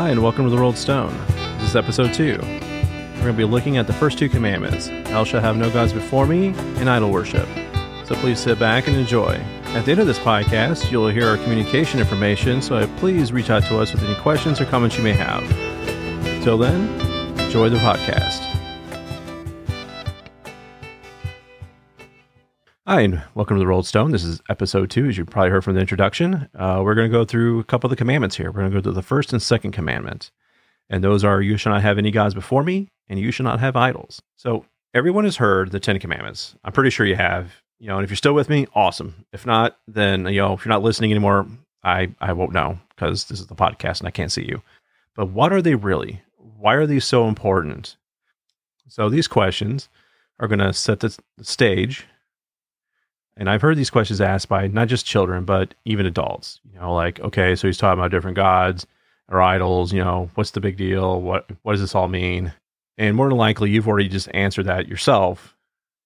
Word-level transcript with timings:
Hi, 0.00 0.08
and 0.08 0.22
welcome 0.22 0.44
to 0.44 0.50
the 0.50 0.56
Rolled 0.56 0.78
Stone. 0.78 1.14
This 1.58 1.68
is 1.68 1.76
episode 1.76 2.14
two. 2.14 2.38
We're 2.40 3.20
going 3.20 3.26
to 3.26 3.32
be 3.34 3.44
looking 3.44 3.76
at 3.76 3.86
the 3.86 3.92
first 3.92 4.18
two 4.18 4.30
commandments 4.30 4.88
Thou 4.88 5.24
shalt 5.24 5.44
have 5.44 5.58
no 5.58 5.70
gods 5.70 5.92
before 5.92 6.26
me, 6.26 6.54
and 6.78 6.88
idol 6.88 7.10
worship. 7.10 7.46
So 8.06 8.14
please 8.14 8.40
sit 8.40 8.58
back 8.58 8.88
and 8.88 8.96
enjoy. 8.96 9.34
At 9.74 9.84
the 9.84 9.90
end 9.90 10.00
of 10.00 10.06
this 10.06 10.18
podcast, 10.18 10.90
you'll 10.90 11.10
hear 11.10 11.28
our 11.28 11.36
communication 11.36 12.00
information, 12.00 12.62
so 12.62 12.86
please 12.96 13.30
reach 13.30 13.50
out 13.50 13.64
to 13.64 13.78
us 13.78 13.92
with 13.92 14.02
any 14.02 14.14
questions 14.22 14.58
or 14.58 14.64
comments 14.64 14.96
you 14.96 15.04
may 15.04 15.12
have. 15.12 15.46
Till 16.42 16.56
then, 16.56 16.88
enjoy 17.38 17.68
the 17.68 17.76
podcast. 17.76 18.49
Hi, 22.90 23.02
and 23.02 23.22
welcome 23.36 23.56
to 23.56 23.60
the 23.60 23.68
Rolled 23.68 23.86
Stone. 23.86 24.10
This 24.10 24.24
is 24.24 24.40
episode 24.50 24.90
two, 24.90 25.06
as 25.06 25.16
you 25.16 25.24
probably 25.24 25.50
heard 25.50 25.62
from 25.62 25.74
the 25.74 25.80
introduction. 25.80 26.48
Uh, 26.56 26.80
we're 26.82 26.96
going 26.96 27.08
to 27.08 27.16
go 27.16 27.24
through 27.24 27.60
a 27.60 27.64
couple 27.64 27.86
of 27.86 27.90
the 27.90 27.96
commandments 27.96 28.36
here. 28.36 28.50
We're 28.50 28.62
going 28.62 28.72
to 28.72 28.78
go 28.78 28.82
through 28.82 28.94
the 28.94 29.02
first 29.02 29.32
and 29.32 29.40
second 29.40 29.70
commandment. 29.70 30.32
And 30.88 31.04
those 31.04 31.22
are, 31.22 31.40
You 31.40 31.56
shall 31.56 31.70
not 31.70 31.82
have 31.82 31.98
any 31.98 32.10
gods 32.10 32.34
before 32.34 32.64
me, 32.64 32.88
and 33.08 33.20
you 33.20 33.30
shall 33.30 33.44
not 33.44 33.60
have 33.60 33.76
idols. 33.76 34.20
So, 34.34 34.66
everyone 34.92 35.22
has 35.22 35.36
heard 35.36 35.70
the 35.70 35.78
Ten 35.78 36.00
Commandments. 36.00 36.56
I'm 36.64 36.72
pretty 36.72 36.90
sure 36.90 37.06
you 37.06 37.14
have. 37.14 37.52
You 37.78 37.86
know, 37.86 37.98
and 37.98 38.02
if 38.02 38.10
you're 38.10 38.16
still 38.16 38.34
with 38.34 38.48
me, 38.48 38.66
awesome. 38.74 39.24
If 39.32 39.46
not, 39.46 39.78
then, 39.86 40.26
you 40.26 40.40
know, 40.40 40.54
if 40.54 40.64
you're 40.64 40.74
not 40.74 40.82
listening 40.82 41.12
anymore, 41.12 41.46
I, 41.84 42.12
I 42.20 42.32
won't 42.32 42.52
know 42.52 42.76
because 42.88 43.26
this 43.26 43.38
is 43.38 43.46
the 43.46 43.54
podcast 43.54 44.00
and 44.00 44.08
I 44.08 44.10
can't 44.10 44.32
see 44.32 44.46
you. 44.46 44.62
But 45.14 45.26
what 45.26 45.52
are 45.52 45.62
they 45.62 45.76
really? 45.76 46.22
Why 46.36 46.74
are 46.74 46.86
these 46.86 47.04
so 47.04 47.28
important? 47.28 47.94
So, 48.88 49.08
these 49.08 49.28
questions 49.28 49.88
are 50.40 50.48
going 50.48 50.58
to 50.58 50.72
set 50.72 50.98
the 50.98 51.16
stage 51.40 52.08
and 53.40 53.48
I've 53.48 53.62
heard 53.62 53.78
these 53.78 53.88
questions 53.88 54.20
asked 54.20 54.50
by 54.50 54.66
not 54.66 54.88
just 54.88 55.06
children, 55.06 55.46
but 55.46 55.74
even 55.86 56.04
adults. 56.04 56.60
You 56.70 56.78
know, 56.78 56.94
like, 56.94 57.20
okay, 57.20 57.56
so 57.56 57.66
he's 57.66 57.78
talking 57.78 57.98
about 57.98 58.10
different 58.10 58.36
gods 58.36 58.86
or 59.28 59.40
idols. 59.40 59.94
You 59.94 60.04
know, 60.04 60.30
what's 60.34 60.50
the 60.50 60.60
big 60.60 60.76
deal? 60.76 61.22
What 61.22 61.50
what 61.62 61.72
does 61.72 61.80
this 61.80 61.94
all 61.94 62.06
mean? 62.06 62.52
And 62.98 63.16
more 63.16 63.30
than 63.30 63.38
likely, 63.38 63.70
you've 63.70 63.88
already 63.88 64.10
just 64.10 64.28
answered 64.34 64.66
that 64.66 64.88
yourself 64.88 65.56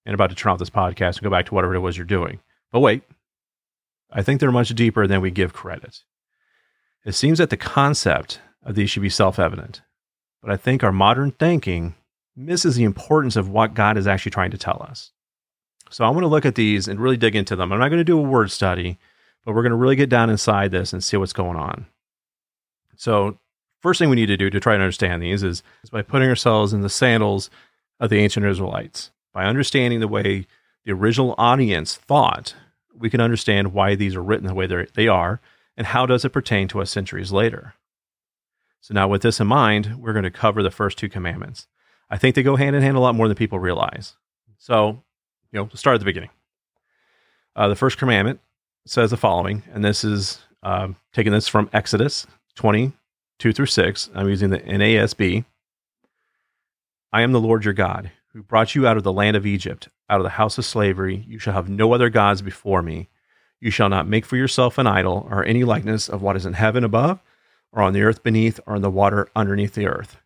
and 0.06 0.14
about 0.14 0.30
to 0.30 0.36
turn 0.36 0.52
off 0.52 0.60
this 0.60 0.70
podcast 0.70 1.16
and 1.16 1.22
go 1.22 1.30
back 1.30 1.46
to 1.46 1.54
whatever 1.54 1.74
it 1.74 1.80
was 1.80 1.96
you're 1.96 2.06
doing. 2.06 2.38
But 2.70 2.80
wait, 2.80 3.02
I 4.12 4.22
think 4.22 4.38
they're 4.38 4.52
much 4.52 4.68
deeper 4.68 5.08
than 5.08 5.20
we 5.20 5.32
give 5.32 5.52
credit. 5.52 6.04
It 7.04 7.16
seems 7.16 7.38
that 7.38 7.50
the 7.50 7.56
concept 7.56 8.40
of 8.62 8.76
these 8.76 8.90
should 8.90 9.02
be 9.02 9.10
self 9.10 9.40
evident, 9.40 9.82
but 10.40 10.52
I 10.52 10.56
think 10.56 10.84
our 10.84 10.92
modern 10.92 11.32
thinking 11.32 11.96
misses 12.36 12.76
the 12.76 12.84
importance 12.84 13.34
of 13.34 13.48
what 13.48 13.74
God 13.74 13.96
is 13.96 14.06
actually 14.06 14.30
trying 14.30 14.52
to 14.52 14.58
tell 14.58 14.86
us. 14.88 15.10
So 15.90 16.04
I 16.04 16.10
want 16.10 16.22
to 16.22 16.28
look 16.28 16.46
at 16.46 16.54
these 16.54 16.88
and 16.88 16.98
really 16.98 17.16
dig 17.16 17.36
into 17.36 17.56
them. 17.56 17.72
I'm 17.72 17.78
not 17.78 17.88
going 17.88 18.00
to 18.00 18.04
do 18.04 18.18
a 18.18 18.22
word 18.22 18.50
study, 18.50 18.98
but 19.44 19.54
we're 19.54 19.62
going 19.62 19.70
to 19.70 19.76
really 19.76 19.96
get 19.96 20.08
down 20.08 20.30
inside 20.30 20.70
this 20.70 20.92
and 20.92 21.02
see 21.02 21.16
what's 21.16 21.32
going 21.32 21.56
on. 21.56 21.86
So, 22.96 23.38
first 23.80 23.98
thing 23.98 24.08
we 24.08 24.16
need 24.16 24.26
to 24.26 24.36
do 24.36 24.50
to 24.50 24.60
try 24.60 24.74
and 24.74 24.82
understand 24.82 25.22
these 25.22 25.42
is, 25.42 25.62
is 25.82 25.90
by 25.90 26.02
putting 26.02 26.28
ourselves 26.28 26.72
in 26.72 26.80
the 26.80 26.88
sandals 26.88 27.50
of 28.00 28.10
the 28.10 28.18
ancient 28.18 28.46
Israelites. 28.46 29.10
By 29.32 29.44
understanding 29.44 30.00
the 30.00 30.08
way 30.08 30.46
the 30.84 30.92
original 30.92 31.34
audience 31.38 31.96
thought, 31.96 32.54
we 32.96 33.10
can 33.10 33.20
understand 33.20 33.72
why 33.72 33.94
these 33.94 34.14
are 34.14 34.22
written 34.22 34.46
the 34.46 34.54
way 34.54 34.66
they 34.94 35.08
are 35.08 35.40
and 35.76 35.88
how 35.88 36.06
does 36.06 36.24
it 36.24 36.30
pertain 36.30 36.68
to 36.68 36.80
us 36.80 36.90
centuries 36.90 37.32
later. 37.32 37.74
So 38.80 38.94
now 38.94 39.08
with 39.08 39.22
this 39.22 39.40
in 39.40 39.46
mind, 39.46 39.96
we're 39.98 40.12
going 40.12 40.24
to 40.24 40.30
cover 40.30 40.62
the 40.62 40.70
first 40.70 40.98
two 40.98 41.08
commandments. 41.08 41.66
I 42.10 42.18
think 42.18 42.34
they 42.34 42.42
go 42.42 42.56
hand 42.56 42.76
in 42.76 42.82
hand 42.82 42.96
a 42.96 43.00
lot 43.00 43.14
more 43.14 43.28
than 43.28 43.36
people 43.36 43.58
realize. 43.58 44.14
So 44.58 45.02
you 45.54 45.60
know, 45.60 45.70
start 45.74 45.94
at 45.94 46.00
the 46.00 46.04
beginning. 46.04 46.30
Uh, 47.56 47.68
the 47.68 47.76
first 47.76 47.96
commandment 47.96 48.40
says 48.86 49.10
the 49.10 49.16
following, 49.16 49.62
and 49.72 49.84
this 49.84 50.02
is 50.02 50.40
um, 50.64 50.96
taking 51.12 51.32
this 51.32 51.46
from 51.46 51.70
Exodus 51.72 52.26
20, 52.56 52.92
2 53.38 53.52
through 53.52 53.66
6. 53.66 54.10
I'm 54.14 54.28
using 54.28 54.50
the 54.50 54.58
NASB. 54.58 55.44
I 57.12 57.22
am 57.22 57.30
the 57.30 57.40
Lord 57.40 57.64
your 57.64 57.72
God, 57.72 58.10
who 58.32 58.42
brought 58.42 58.74
you 58.74 58.86
out 58.86 58.96
of 58.96 59.04
the 59.04 59.12
land 59.12 59.36
of 59.36 59.46
Egypt, 59.46 59.88
out 60.10 60.18
of 60.18 60.24
the 60.24 60.30
house 60.30 60.58
of 60.58 60.64
slavery. 60.64 61.24
You 61.28 61.38
shall 61.38 61.54
have 61.54 61.70
no 61.70 61.94
other 61.94 62.10
gods 62.10 62.42
before 62.42 62.82
me. 62.82 63.08
You 63.60 63.70
shall 63.70 63.88
not 63.88 64.08
make 64.08 64.26
for 64.26 64.36
yourself 64.36 64.76
an 64.76 64.88
idol 64.88 65.28
or 65.30 65.44
any 65.44 65.62
likeness 65.62 66.08
of 66.08 66.20
what 66.20 66.36
is 66.36 66.44
in 66.44 66.54
heaven 66.54 66.82
above, 66.82 67.20
or 67.70 67.80
on 67.82 67.92
the 67.92 68.02
earth 68.02 68.24
beneath, 68.24 68.58
or 68.66 68.74
in 68.74 68.82
the 68.82 68.90
water 68.90 69.28
underneath 69.36 69.74
the 69.74 69.86
earth. 69.86 70.16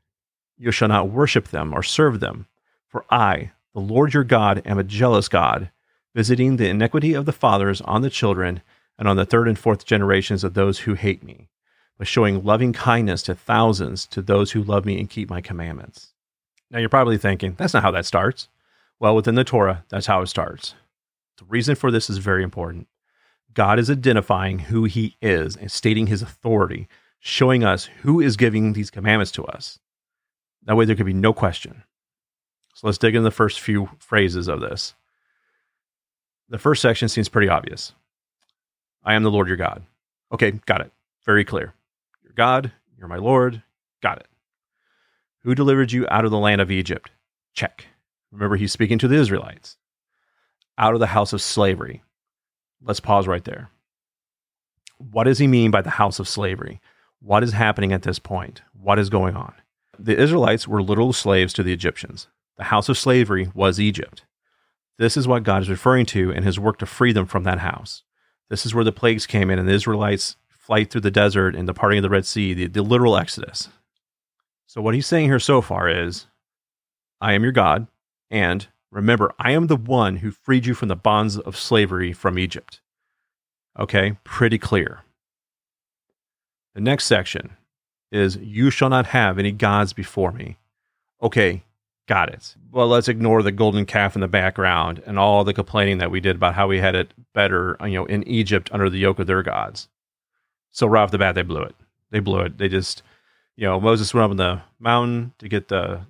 You 0.56 0.71
shall 0.71 0.88
not 0.88 1.11
worship 1.11 1.49
them 1.49 1.75
or 1.75 1.83
serve 1.83 2.21
them, 2.21 2.47
for 2.88 3.05
I, 3.11 3.53
the 3.78 3.94
Lord 3.94 4.12
your 4.12 4.25
God 4.25 4.61
am 4.65 4.77
a 4.77 4.83
jealous 4.83 5.28
God, 5.28 5.71
visiting 6.12 6.56
the 6.56 6.69
iniquity 6.69 7.15
of 7.15 7.27
the 7.27 7.33
fathers 7.33 7.81
on 7.83 8.03
the 8.03 8.11
children 8.11 8.61
and 8.99 9.06
on 9.06 9.16
the 9.16 9.25
third 9.25 9.47
and 9.47 9.56
fourth 9.56 9.84
generations 9.84 10.43
of 10.43 10.55
those 10.55 10.81
who 10.81 10.94
hate 10.94 11.22
me, 11.22 11.49
but 11.97 12.09
showing 12.09 12.43
loving 12.43 12.72
kindness 12.72 13.22
to 13.22 13.37
thousands 13.37 14.05
to 14.06 14.21
those 14.21 14.50
who 14.50 14.65
love 14.65 14.84
me 14.84 14.99
and 14.99 15.09
keep 15.09 15.31
my 15.31 15.41
commandments. 15.41 16.12
Now 16.72 16.81
you're 16.81 16.88
probably 16.88 17.19
thinking, 17.19 17.55
that's 17.56 17.72
not 17.72 17.84
how 17.84 17.93
that 17.93 18.05
starts. 18.05 18.49
Well, 18.99 19.15
within 19.15 19.37
the 19.37 19.44
Torah, 19.44 19.84
that's 19.91 20.06
how 20.06 20.22
it 20.22 20.27
starts. 20.27 20.75
The 21.37 21.44
reason 21.44 21.77
for 21.77 21.93
this 21.93 22.11
is 22.11 22.19
very 22.19 22.43
important. 22.43 22.88
God 23.55 23.78
is 23.78 23.88
identifying 23.88 24.59
who 24.59 24.87
he 24.87 25.17
is 25.22 25.55
and 25.55 25.71
stating 25.71 26.09
his 26.09 26.21
authority, 26.21 26.88
showing 27.21 27.62
us 27.62 27.84
who 28.03 28.21
is 28.21 28.37
giving 28.37 28.72
these 28.72 28.91
commandments 28.91 29.31
to 29.33 29.44
us. 29.44 29.78
That 30.65 30.77
way 30.77 30.84
there 30.84 30.97
could 30.97 31.06
be 31.06 31.12
no 31.12 31.33
question. 31.33 31.84
So 32.78 32.87
let's 32.87 32.99
dig 32.99 33.16
into 33.16 33.25
the 33.25 33.33
first 33.33 33.59
few 33.59 33.91
phrases 33.99 34.47
of 34.47 34.61
this. 34.61 34.94
The 36.49 36.59
first 36.59 36.81
section 36.81 37.09
seems 37.09 37.28
pretty 37.28 37.49
obvious. 37.49 37.93
I 39.03 39.15
am 39.15 39.25
the 39.25 39.33
Lord 39.33 39.49
your 39.49 39.56
God. 39.56 39.83
Okay, 40.31 40.53
got 40.65 40.83
it. 40.83 40.93
Very 41.27 41.44
clear. 41.44 41.75
You're 42.22 42.34
God, 42.34 42.71
you're 42.97 43.09
my 43.09 43.17
Lord. 43.17 43.65
Got 44.00 44.19
it. 44.19 44.28
Who 45.43 45.56
delivered 45.56 45.91
you 45.91 46.06
out 46.09 46.25
of 46.25 46.31
the 46.31 46.38
land 46.38 46.61
of 46.61 46.71
Egypt? 46.71 47.11
Check. 47.53 47.87
Remember, 48.31 48.55
he's 48.55 48.71
speaking 48.71 48.99
to 49.00 49.09
the 49.09 49.17
Israelites. 49.17 49.77
Out 50.78 50.94
of 50.94 51.00
the 51.00 51.09
house 51.09 51.33
of 51.33 51.43
slavery. 51.43 52.05
Let's 52.81 53.00
pause 53.00 53.27
right 53.27 53.43
there. 53.43 53.71
What 54.99 55.25
does 55.25 55.41
he 55.41 55.49
mean 55.49 55.72
by 55.72 55.83
the 55.83 55.91
house 55.91 56.21
of 56.21 56.28
slavery? 56.28 56.81
What 57.19 57.43
is 57.43 57.55
happening 57.55 57.93
at 57.93 58.03
this 58.03 58.21
point? 58.21 58.62
What 58.72 59.00
is 59.00 59.11
going 59.11 59.34
on? 59.34 59.53
The 59.99 60.17
Israelites 60.17 60.69
were 60.69 60.81
literal 60.81 61.12
slaves 61.12 61.53
to 61.55 61.65
the 61.65 61.72
Egyptians. 61.72 62.28
The 62.58 62.64
house 62.64 62.88
of 62.88 62.98
slavery 62.98 63.50
was 63.54 63.80
Egypt. 63.80 64.24
This 64.98 65.16
is 65.16 65.28
what 65.28 65.44
God 65.44 65.62
is 65.62 65.70
referring 65.70 66.06
to 66.06 66.30
in 66.32 66.42
his 66.42 66.58
work 66.58 66.78
to 66.78 66.86
free 66.86 67.12
them 67.12 67.26
from 67.26 67.44
that 67.44 67.60
house. 67.60 68.02
This 68.50 68.66
is 68.66 68.74
where 68.74 68.84
the 68.84 68.92
plagues 68.92 69.26
came 69.26 69.48
in 69.48 69.58
and 69.58 69.69
the 69.69 69.72
Israelites' 69.72 70.36
flight 70.50 70.91
through 70.91 71.02
the 71.02 71.10
desert 71.10 71.54
and 71.54 71.69
the 71.69 71.74
parting 71.74 71.98
of 71.98 72.02
the 72.02 72.10
Red 72.10 72.26
Sea, 72.26 72.52
the, 72.54 72.66
the 72.66 72.82
literal 72.82 73.16
Exodus. 73.16 73.69
So, 74.66 74.82
what 74.82 74.94
he's 74.94 75.06
saying 75.06 75.26
here 75.26 75.38
so 75.38 75.62
far 75.62 75.88
is 75.88 76.26
I 77.20 77.32
am 77.34 77.42
your 77.42 77.52
God, 77.52 77.86
and 78.30 78.66
remember, 78.90 79.32
I 79.38 79.52
am 79.52 79.69
the 79.69 79.76
one 79.76 80.16
who 80.16 80.30
freed 80.30 80.66
you 80.66 80.75
from 80.75 80.88
the 80.88 80.96
bonds 80.96 81.38
of 81.38 81.56
slavery 81.56 82.12
from 82.12 82.38
Egypt. 82.38 82.80
Okay, 83.78 84.19
pretty 84.25 84.58
clear. 84.58 85.02
The 86.75 86.80
next 86.80 87.06
section 87.06 87.56
is 88.10 88.36
You 88.36 88.70
shall 88.70 88.88
not 88.88 89.06
have 89.06 89.38
any 89.38 89.52
gods 89.52 89.92
before 89.92 90.32
me. 90.32 90.56
Okay, 91.22 91.62
Got 92.08 92.30
it. 92.30 92.56
Well, 92.72 92.88
let's 92.88 93.06
ignore 93.08 93.42
the 93.42 93.52
golden 93.52 93.84
calf 93.84 94.14
in 94.14 94.22
the 94.22 94.28
background 94.28 95.02
and 95.06 95.19
all 95.19 95.44
the 95.44 95.52
complaining 95.52 95.98
that 95.98 96.10
we 96.10 96.20
did 96.20 96.36
about 96.36 96.54
how 96.54 96.66
we 96.66 96.80
had 96.80 96.94
it 96.94 97.12
better, 97.34 97.76
you 97.82 97.92
know, 97.92 98.06
in 98.06 98.26
Egypt 98.26 98.70
under 98.72 98.88
the 98.88 98.98
yoke 98.98 99.19
of 99.19 99.26
their 99.26 99.42
gods. 99.42 99.88
So 100.70 100.86
right 100.86 101.02
off 101.02 101.10
the 101.10 101.19
bat, 101.19 101.34
they 101.34 101.42
blew 101.42 101.60
it. 101.62 101.74
They 102.10 102.20
blew 102.20 102.41
it. 102.41 102.56
They 102.56 102.69
just, 102.69 103.02
you 103.56 103.66
know, 103.66 103.78
Moses 103.78 104.14
went 104.14 104.24
up 104.24 104.30
on 104.30 104.36
the 104.38 104.62
mountain 104.80 105.34
to 105.38 105.48
get 105.48 105.69
the 105.69 106.00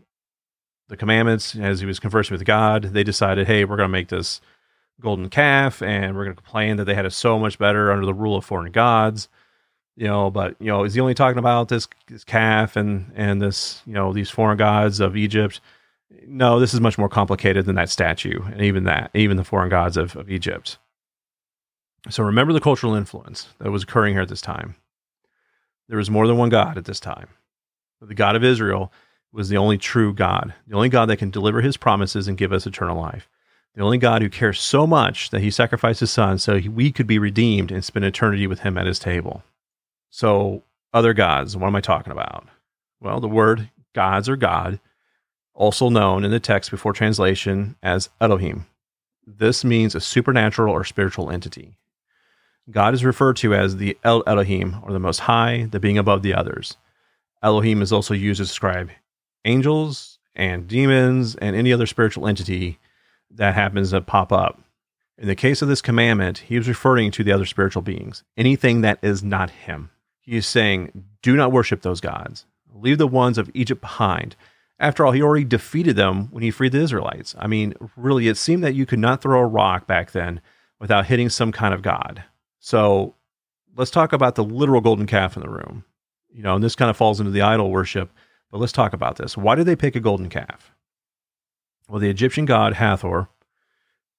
the 0.88 0.96
commandments 0.96 1.54
as 1.54 1.80
he 1.80 1.86
was 1.86 1.98
conversing 1.98 2.34
with 2.34 2.46
God. 2.46 2.84
They 2.84 3.04
decided, 3.04 3.46
hey, 3.46 3.64
we're 3.64 3.76
going 3.76 3.88
to 3.88 3.92
make 3.92 4.08
this 4.08 4.40
golden 5.00 5.28
calf, 5.28 5.82
and 5.82 6.16
we're 6.16 6.24
going 6.24 6.36
to 6.36 6.42
complain 6.42 6.76
that 6.76 6.84
they 6.84 6.94
had 6.94 7.04
it 7.04 7.12
so 7.12 7.38
much 7.38 7.58
better 7.58 7.92
under 7.92 8.06
the 8.06 8.14
rule 8.14 8.36
of 8.36 8.44
foreign 8.44 8.72
gods. 8.72 9.28
You 9.96 10.06
know, 10.06 10.30
but 10.30 10.54
you 10.60 10.68
know, 10.68 10.84
is 10.84 10.94
he 10.94 11.00
only 11.00 11.14
talking 11.14 11.40
about 11.40 11.68
this, 11.68 11.88
this 12.06 12.22
calf 12.22 12.76
and 12.76 13.10
and 13.16 13.42
this, 13.42 13.82
you 13.84 13.94
know, 13.94 14.12
these 14.12 14.30
foreign 14.30 14.56
gods 14.56 15.00
of 15.00 15.16
Egypt? 15.16 15.60
No, 16.26 16.58
this 16.58 16.74
is 16.74 16.80
much 16.80 16.98
more 16.98 17.08
complicated 17.08 17.66
than 17.66 17.76
that 17.76 17.90
statue 17.90 18.42
and 18.44 18.62
even 18.62 18.84
that, 18.84 19.10
even 19.14 19.36
the 19.36 19.44
foreign 19.44 19.68
gods 19.68 19.96
of, 19.96 20.16
of 20.16 20.30
Egypt. 20.30 20.78
So 22.10 22.22
remember 22.22 22.52
the 22.52 22.60
cultural 22.60 22.94
influence 22.94 23.48
that 23.58 23.70
was 23.70 23.82
occurring 23.82 24.14
here 24.14 24.22
at 24.22 24.28
this 24.28 24.40
time. 24.40 24.76
There 25.88 25.98
was 25.98 26.10
more 26.10 26.26
than 26.26 26.36
one 26.36 26.48
God 26.48 26.78
at 26.78 26.84
this 26.84 27.00
time. 27.00 27.28
The 28.00 28.14
God 28.14 28.36
of 28.36 28.44
Israel 28.44 28.92
was 29.32 29.48
the 29.48 29.56
only 29.56 29.76
true 29.76 30.14
God, 30.14 30.54
the 30.66 30.76
only 30.76 30.88
God 30.88 31.06
that 31.06 31.18
can 31.18 31.30
deliver 31.30 31.60
his 31.60 31.76
promises 31.76 32.28
and 32.28 32.38
give 32.38 32.52
us 32.52 32.66
eternal 32.66 32.98
life. 32.98 33.28
The 33.74 33.82
only 33.82 33.98
God 33.98 34.22
who 34.22 34.30
cares 34.30 34.60
so 34.60 34.86
much 34.86 35.30
that 35.30 35.42
he 35.42 35.50
sacrificed 35.50 36.00
his 36.00 36.10
son 36.10 36.38
so 36.38 36.58
he, 36.58 36.68
we 36.68 36.90
could 36.90 37.06
be 37.06 37.18
redeemed 37.18 37.70
and 37.70 37.84
spend 37.84 38.04
eternity 38.04 38.46
with 38.46 38.60
him 38.60 38.78
at 38.78 38.86
his 38.86 38.98
table. 38.98 39.42
So, 40.10 40.62
other 40.92 41.12
gods, 41.12 41.56
what 41.56 41.66
am 41.66 41.76
I 41.76 41.80
talking 41.80 42.12
about? 42.12 42.48
Well, 43.00 43.20
the 43.20 43.28
word 43.28 43.70
gods 43.94 44.28
or 44.28 44.36
God 44.36 44.80
also 45.58 45.90
known 45.90 46.24
in 46.24 46.30
the 46.30 46.40
text 46.40 46.70
before 46.70 46.92
translation 46.92 47.76
as 47.82 48.08
Elohim. 48.20 48.64
This 49.26 49.64
means 49.64 49.94
a 49.94 50.00
supernatural 50.00 50.72
or 50.72 50.84
spiritual 50.84 51.30
entity. 51.30 51.74
God 52.70 52.94
is 52.94 53.04
referred 53.04 53.36
to 53.38 53.54
as 53.54 53.76
the 53.76 53.98
El 54.04 54.22
Elohim, 54.26 54.76
or 54.82 54.92
the 54.92 55.00
Most 55.00 55.20
High, 55.20 55.66
the 55.70 55.80
being 55.80 55.98
above 55.98 56.22
the 56.22 56.34
others. 56.34 56.76
Elohim 57.42 57.82
is 57.82 57.92
also 57.92 58.14
used 58.14 58.38
to 58.38 58.44
describe 58.44 58.90
angels 59.44 60.18
and 60.34 60.68
demons 60.68 61.34
and 61.34 61.56
any 61.56 61.72
other 61.72 61.86
spiritual 61.86 62.28
entity 62.28 62.78
that 63.30 63.54
happens 63.54 63.90
to 63.90 64.00
pop 64.00 64.32
up. 64.32 64.60
In 65.18 65.26
the 65.26 65.34
case 65.34 65.60
of 65.60 65.68
this 65.68 65.82
commandment, 65.82 66.38
he 66.38 66.56
is 66.56 66.68
referring 66.68 67.10
to 67.12 67.24
the 67.24 67.32
other 67.32 67.46
spiritual 67.46 67.82
beings, 67.82 68.22
anything 68.36 68.82
that 68.82 68.98
is 69.02 69.22
not 69.22 69.50
him. 69.50 69.90
He 70.20 70.36
is 70.36 70.46
saying, 70.46 71.04
do 71.22 71.34
not 71.34 71.50
worship 71.50 71.82
those 71.82 72.00
gods. 72.00 72.46
Leave 72.72 72.98
the 72.98 73.08
ones 73.08 73.38
of 73.38 73.50
Egypt 73.54 73.80
behind. 73.80 74.36
After 74.80 75.04
all, 75.04 75.12
he 75.12 75.22
already 75.22 75.44
defeated 75.44 75.96
them 75.96 76.28
when 76.30 76.42
he 76.42 76.50
freed 76.50 76.72
the 76.72 76.80
Israelites. 76.80 77.34
I 77.38 77.48
mean, 77.48 77.74
really, 77.96 78.28
it 78.28 78.36
seemed 78.36 78.62
that 78.62 78.74
you 78.74 78.86
could 78.86 79.00
not 79.00 79.20
throw 79.20 79.40
a 79.40 79.46
rock 79.46 79.86
back 79.86 80.12
then 80.12 80.40
without 80.78 81.06
hitting 81.06 81.28
some 81.28 81.50
kind 81.50 81.74
of 81.74 81.82
god. 81.82 82.22
So 82.60 83.14
let's 83.76 83.90
talk 83.90 84.12
about 84.12 84.36
the 84.36 84.44
literal 84.44 84.80
golden 84.80 85.06
calf 85.06 85.36
in 85.36 85.42
the 85.42 85.50
room. 85.50 85.84
You 86.30 86.42
know, 86.42 86.54
and 86.54 86.62
this 86.62 86.76
kind 86.76 86.90
of 86.90 86.96
falls 86.96 87.18
into 87.18 87.32
the 87.32 87.40
idol 87.40 87.70
worship, 87.70 88.12
but 88.50 88.58
let's 88.58 88.72
talk 88.72 88.92
about 88.92 89.16
this. 89.16 89.36
Why 89.36 89.54
did 89.54 89.66
they 89.66 89.74
pick 89.74 89.96
a 89.96 90.00
golden 90.00 90.28
calf? 90.28 90.72
Well, 91.88 91.98
the 91.98 92.10
Egyptian 92.10 92.44
god 92.44 92.74
Hathor 92.74 93.28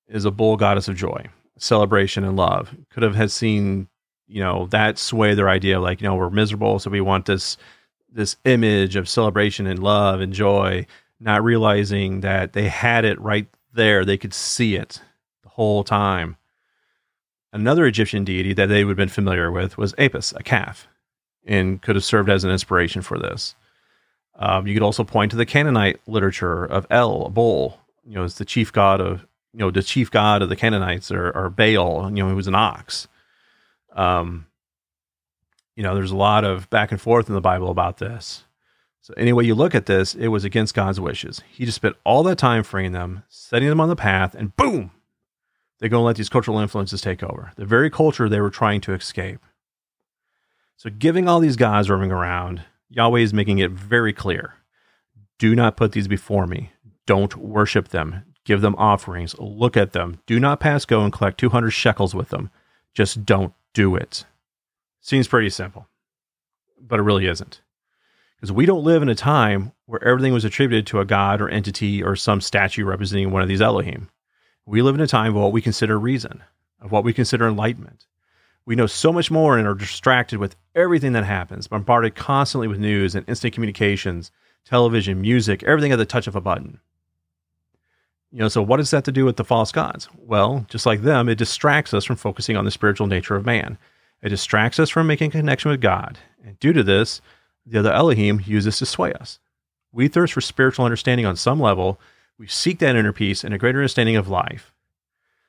is 0.07 0.25
a 0.25 0.31
bull 0.31 0.57
goddess 0.57 0.87
of 0.87 0.95
joy, 0.95 1.27
celebration, 1.57 2.23
and 2.23 2.35
love. 2.35 2.75
Could 2.89 3.03
have 3.03 3.15
had 3.15 3.31
seen, 3.31 3.87
you 4.27 4.41
know, 4.41 4.67
that 4.71 4.97
sway 4.97 5.35
their 5.35 5.49
idea 5.49 5.79
like, 5.79 6.01
you 6.01 6.07
know, 6.07 6.15
we're 6.15 6.31
miserable, 6.31 6.79
so 6.79 6.89
we 6.89 6.99
want 6.99 7.27
this 7.27 7.57
this 8.11 8.37
image 8.45 8.95
of 8.95 9.09
celebration 9.09 9.67
and 9.67 9.81
love 9.81 10.21
and 10.21 10.33
joy, 10.33 10.85
not 11.19 11.43
realizing 11.43 12.21
that 12.21 12.53
they 12.53 12.67
had 12.67 13.05
it 13.05 13.19
right 13.19 13.47
there. 13.73 14.03
They 14.03 14.17
could 14.17 14.33
see 14.33 14.75
it 14.75 15.01
the 15.43 15.49
whole 15.49 15.83
time. 15.83 16.37
Another 17.51 17.85
Egyptian 17.85 18.23
deity 18.23 18.53
that 18.53 18.67
they 18.67 18.83
would 18.83 18.91
have 18.91 18.97
been 18.97 19.09
familiar 19.09 19.51
with 19.51 19.77
was 19.77 19.95
Apis, 19.97 20.33
a 20.35 20.43
calf, 20.43 20.87
and 21.45 21.81
could 21.81 21.95
have 21.95 22.05
served 22.05 22.29
as 22.29 22.43
an 22.43 22.51
inspiration 22.51 23.01
for 23.01 23.17
this. 23.17 23.55
Um, 24.35 24.67
you 24.67 24.73
could 24.73 24.83
also 24.83 25.03
point 25.03 25.31
to 25.31 25.37
the 25.37 25.45
Canaanite 25.45 25.99
literature 26.07 26.63
of 26.63 26.87
El, 26.89 27.25
a 27.25 27.29
bull, 27.29 27.79
you 28.05 28.15
know, 28.15 28.23
as 28.23 28.35
the 28.35 28.45
chief 28.45 28.71
god 28.71 29.01
of, 29.01 29.25
you 29.53 29.59
know, 29.59 29.71
the 29.71 29.83
chief 29.83 30.09
god 30.11 30.41
of 30.41 30.49
the 30.49 30.55
Canaanites, 30.55 31.11
or, 31.11 31.31
or 31.31 31.49
Baal, 31.49 32.09
you 32.09 32.23
know, 32.23 32.29
who 32.29 32.35
was 32.35 32.47
an 32.47 32.55
ox. 32.55 33.07
Um, 33.93 34.45
you 35.79 35.83
know, 35.83 35.95
there's 35.95 36.11
a 36.11 36.17
lot 36.17 36.43
of 36.43 36.69
back 36.69 36.91
and 36.91 36.99
forth 36.99 37.29
in 37.29 37.35
the 37.35 37.39
Bible 37.39 37.71
about 37.71 37.99
this. 37.99 38.43
So 38.99 39.13
any 39.15 39.31
way 39.31 39.45
you 39.45 39.55
look 39.55 39.73
at 39.73 39.85
this, 39.85 40.13
it 40.13 40.27
was 40.27 40.43
against 40.43 40.75
God's 40.75 40.99
wishes. 40.99 41.41
He 41.49 41.63
just 41.63 41.77
spent 41.77 41.95
all 42.03 42.21
that 42.23 42.37
time 42.37 42.63
freeing 42.63 42.91
them, 42.91 43.23
setting 43.29 43.69
them 43.69 43.79
on 43.79 43.87
the 43.87 43.95
path, 43.95 44.35
and 44.35 44.53
boom, 44.57 44.91
they're 45.79 45.87
going 45.87 46.01
to 46.01 46.05
let 46.05 46.17
these 46.17 46.27
cultural 46.27 46.59
influences 46.59 46.99
take 46.99 47.23
over. 47.23 47.53
The 47.55 47.63
very 47.63 47.89
culture 47.89 48.27
they 48.27 48.41
were 48.41 48.49
trying 48.49 48.81
to 48.81 48.93
escape. 48.93 49.39
So, 50.75 50.89
giving 50.89 51.29
all 51.29 51.39
these 51.39 51.55
guys 51.55 51.89
roaming 51.89 52.11
around, 52.11 52.63
Yahweh 52.89 53.21
is 53.21 53.33
making 53.33 53.59
it 53.59 53.71
very 53.71 54.11
clear 54.11 54.55
do 55.37 55.55
not 55.55 55.77
put 55.77 55.93
these 55.93 56.09
before 56.09 56.45
me. 56.45 56.73
Don't 57.05 57.37
worship 57.37 57.87
them. 57.87 58.25
Give 58.43 58.59
them 58.59 58.75
offerings. 58.77 59.33
Look 59.39 59.77
at 59.77 59.93
them. 59.93 60.19
Do 60.25 60.41
not 60.41 60.59
pass 60.59 60.83
go 60.83 61.05
and 61.05 61.13
collect 61.13 61.39
200 61.39 61.71
shekels 61.71 62.13
with 62.13 62.31
them. 62.31 62.49
Just 62.93 63.25
don't 63.25 63.53
do 63.73 63.95
it. 63.95 64.25
Seems 65.09 65.27
pretty 65.27 65.49
simple, 65.49 65.87
but 66.79 66.99
it 66.99 67.01
really 67.01 67.25
isn't. 67.25 67.61
Because 68.35 68.51
we 68.51 68.67
don't 68.67 68.83
live 68.83 69.01
in 69.01 69.09
a 69.09 69.15
time 69.15 69.71
where 69.87 70.03
everything 70.03 70.33
was 70.33 70.45
attributed 70.45 70.85
to 70.85 70.99
a 70.99 71.05
god 71.05 71.41
or 71.41 71.49
entity 71.49 72.03
or 72.03 72.15
some 72.15 72.39
statue 72.39 72.85
representing 72.85 73.31
one 73.31 73.41
of 73.41 73.47
these 73.47 73.59
Elohim. 73.59 74.11
We 74.67 74.83
live 74.83 74.93
in 74.93 75.01
a 75.01 75.07
time 75.07 75.35
of 75.35 75.41
what 75.41 75.51
we 75.51 75.63
consider 75.63 75.97
reason, 75.97 76.43
of 76.79 76.91
what 76.91 77.03
we 77.03 77.11
consider 77.11 77.47
enlightenment. 77.47 78.05
We 78.67 78.75
know 78.75 78.85
so 78.85 79.11
much 79.11 79.31
more 79.31 79.57
and 79.57 79.67
are 79.67 79.73
distracted 79.73 80.37
with 80.37 80.55
everything 80.75 81.13
that 81.13 81.25
happens, 81.25 81.65
bombarded 81.67 82.13
constantly 82.13 82.67
with 82.67 82.77
news 82.77 83.15
and 83.15 83.27
instant 83.27 83.55
communications, 83.55 84.29
television, 84.63 85.21
music, 85.21 85.63
everything 85.63 85.91
at 85.91 85.97
the 85.97 86.05
touch 86.05 86.27
of 86.27 86.35
a 86.35 86.39
button. 86.39 86.81
You 88.31 88.37
know, 88.41 88.47
so 88.47 88.61
what 88.61 88.77
does 88.77 88.91
that 88.91 89.05
to 89.05 89.11
do 89.11 89.25
with 89.25 89.37
the 89.37 89.43
false 89.43 89.71
gods? 89.71 90.07
Well, 90.19 90.67
just 90.69 90.85
like 90.85 91.01
them, 91.01 91.27
it 91.29 91.39
distracts 91.39 91.95
us 91.95 92.05
from 92.05 92.17
focusing 92.17 92.55
on 92.55 92.65
the 92.65 92.69
spiritual 92.69 93.07
nature 93.07 93.35
of 93.35 93.43
man. 93.43 93.79
It 94.21 94.29
distracts 94.29 94.79
us 94.79 94.89
from 94.89 95.07
making 95.07 95.31
connection 95.31 95.71
with 95.71 95.81
God. 95.81 96.17
And 96.43 96.59
due 96.59 96.73
to 96.73 96.83
this, 96.83 97.21
the 97.65 97.79
other 97.79 97.93
Elohim 97.93 98.41
uses 98.45 98.77
to 98.77 98.85
sway 98.85 99.13
us. 99.13 99.39
We 99.91 100.07
thirst 100.07 100.33
for 100.33 100.41
spiritual 100.41 100.85
understanding 100.85 101.25
on 101.25 101.35
some 101.35 101.59
level, 101.59 101.99
we 102.37 102.47
seek 102.47 102.79
that 102.79 102.95
inner 102.95 103.13
peace 103.13 103.43
and 103.43 103.53
a 103.53 103.57
greater 103.57 103.79
understanding 103.79 104.15
of 104.15 104.29
life. 104.29 104.71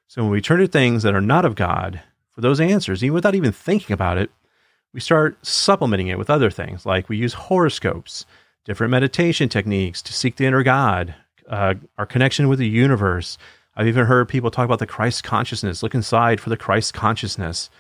So 0.09 0.23
when 0.23 0.33
we 0.33 0.41
turn 0.41 0.59
to 0.61 0.67
things 0.67 1.03
that 1.03 1.15
are 1.15 1.21
not 1.21 1.45
of 1.45 1.55
God 1.55 2.03
for 2.31 2.41
those 2.41 2.61
answers, 2.61 3.05
even 3.05 3.15
without 3.15 3.35
even 3.35 3.53
thinking 3.53 3.95
about 3.95 4.19
it, 4.19 4.31
we 4.93 5.01
start 5.01 5.45
supplementing 5.47 6.09
it 6.09 6.19
with 6.19 6.31
other 6.31 6.51
things 6.51 6.85
like 6.85 7.09
we 7.09 7.17
use 7.17 7.35
horoscopes, 7.35 8.27
different 8.65 8.91
meditation 8.91 9.49
techniques 9.49 10.03
to 10.03 10.13
seek 10.13 10.37
the 10.37 10.47
inner 10.47 10.65
God, 10.65 11.15
uh, 11.49 11.75
our 11.97 12.07
connection 12.07 12.49
with 12.49 12.59
the 12.59 12.69
universe. 12.69 13.39
I've 13.77 13.87
even 13.87 14.07
heard 14.07 14.29
people 14.29 14.51
talk 14.51 14.65
about 14.65 14.81
the 14.81 14.87
Christ 14.87 15.23
consciousness, 15.23 15.83
look 15.83 15.95
inside 15.95 16.41
for 16.41 16.51
the 16.51 16.57
Christ 16.57 16.93
consciousness. 16.93 17.71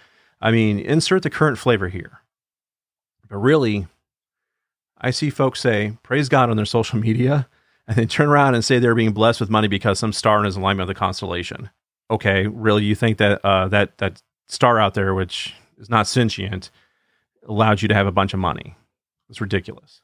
I 0.40 0.50
mean, 0.50 0.78
insert 0.78 1.22
the 1.22 1.30
current 1.30 1.58
flavor 1.58 1.88
here. 1.88 2.20
But 3.28 3.38
really, 3.38 3.86
I 4.98 5.10
see 5.10 5.30
folks 5.30 5.60
say, 5.60 5.98
praise 6.02 6.28
God 6.28 6.50
on 6.50 6.56
their 6.56 6.66
social 6.66 6.98
media 7.00 7.48
and 7.86 7.96
then 7.96 8.08
turn 8.08 8.28
around 8.28 8.54
and 8.54 8.64
say 8.64 8.78
they're 8.78 8.94
being 8.94 9.12
blessed 9.12 9.40
with 9.40 9.50
money 9.50 9.68
because 9.68 9.98
some 9.98 10.12
star 10.12 10.44
is 10.46 10.56
alignment 10.56 10.82
of 10.82 10.94
the 10.94 10.98
constellation. 10.98 11.70
Okay, 12.10 12.46
really, 12.46 12.84
you 12.84 12.94
think 12.94 13.18
that 13.18 13.44
uh, 13.44 13.68
that 13.68 13.98
that 13.98 14.22
star 14.48 14.80
out 14.80 14.94
there, 14.94 15.14
which 15.14 15.54
is 15.78 15.88
not 15.88 16.08
sentient, 16.08 16.70
allowed 17.46 17.82
you 17.82 17.88
to 17.88 17.94
have 17.94 18.06
a 18.06 18.12
bunch 18.12 18.34
of 18.34 18.40
money? 18.40 18.76
It's 19.28 19.40
ridiculous. 19.40 20.02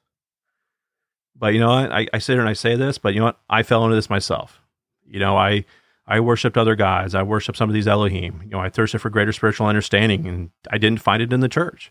But 1.34 1.52
you 1.52 1.60
know 1.60 1.68
what? 1.68 1.92
I, 1.92 2.06
I 2.12 2.18
sit 2.18 2.34
here 2.34 2.40
and 2.40 2.48
I 2.48 2.54
say 2.54 2.76
this, 2.76 2.96
but 2.98 3.12
you 3.12 3.20
know 3.20 3.26
what? 3.26 3.40
I 3.50 3.62
fell 3.62 3.84
into 3.84 3.96
this 3.96 4.08
myself. 4.08 4.60
You 5.04 5.18
know, 5.18 5.36
I 5.36 5.64
I 6.06 6.20
worshipped 6.20 6.56
other 6.56 6.76
gods. 6.76 7.14
I 7.14 7.22
worshipped 7.22 7.58
some 7.58 7.68
of 7.68 7.74
these 7.74 7.88
Elohim. 7.88 8.40
You 8.44 8.50
know, 8.50 8.60
I 8.60 8.68
thirsted 8.68 9.00
for 9.00 9.10
greater 9.10 9.32
spiritual 9.32 9.66
understanding, 9.66 10.26
and 10.26 10.50
I 10.70 10.78
didn't 10.78 11.00
find 11.00 11.22
it 11.22 11.32
in 11.32 11.40
the 11.40 11.48
church 11.48 11.90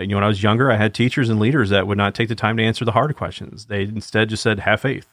you 0.00 0.08
know, 0.08 0.16
when 0.16 0.24
I 0.24 0.28
was 0.28 0.42
younger, 0.42 0.70
I 0.70 0.76
had 0.76 0.94
teachers 0.94 1.28
and 1.28 1.40
leaders 1.40 1.70
that 1.70 1.86
would 1.86 1.98
not 1.98 2.14
take 2.14 2.28
the 2.28 2.34
time 2.34 2.56
to 2.56 2.62
answer 2.62 2.84
the 2.84 2.92
hard 2.92 3.14
questions. 3.16 3.66
They 3.66 3.82
instead 3.82 4.30
just 4.30 4.42
said, 4.42 4.60
have 4.60 4.80
faith. 4.80 5.06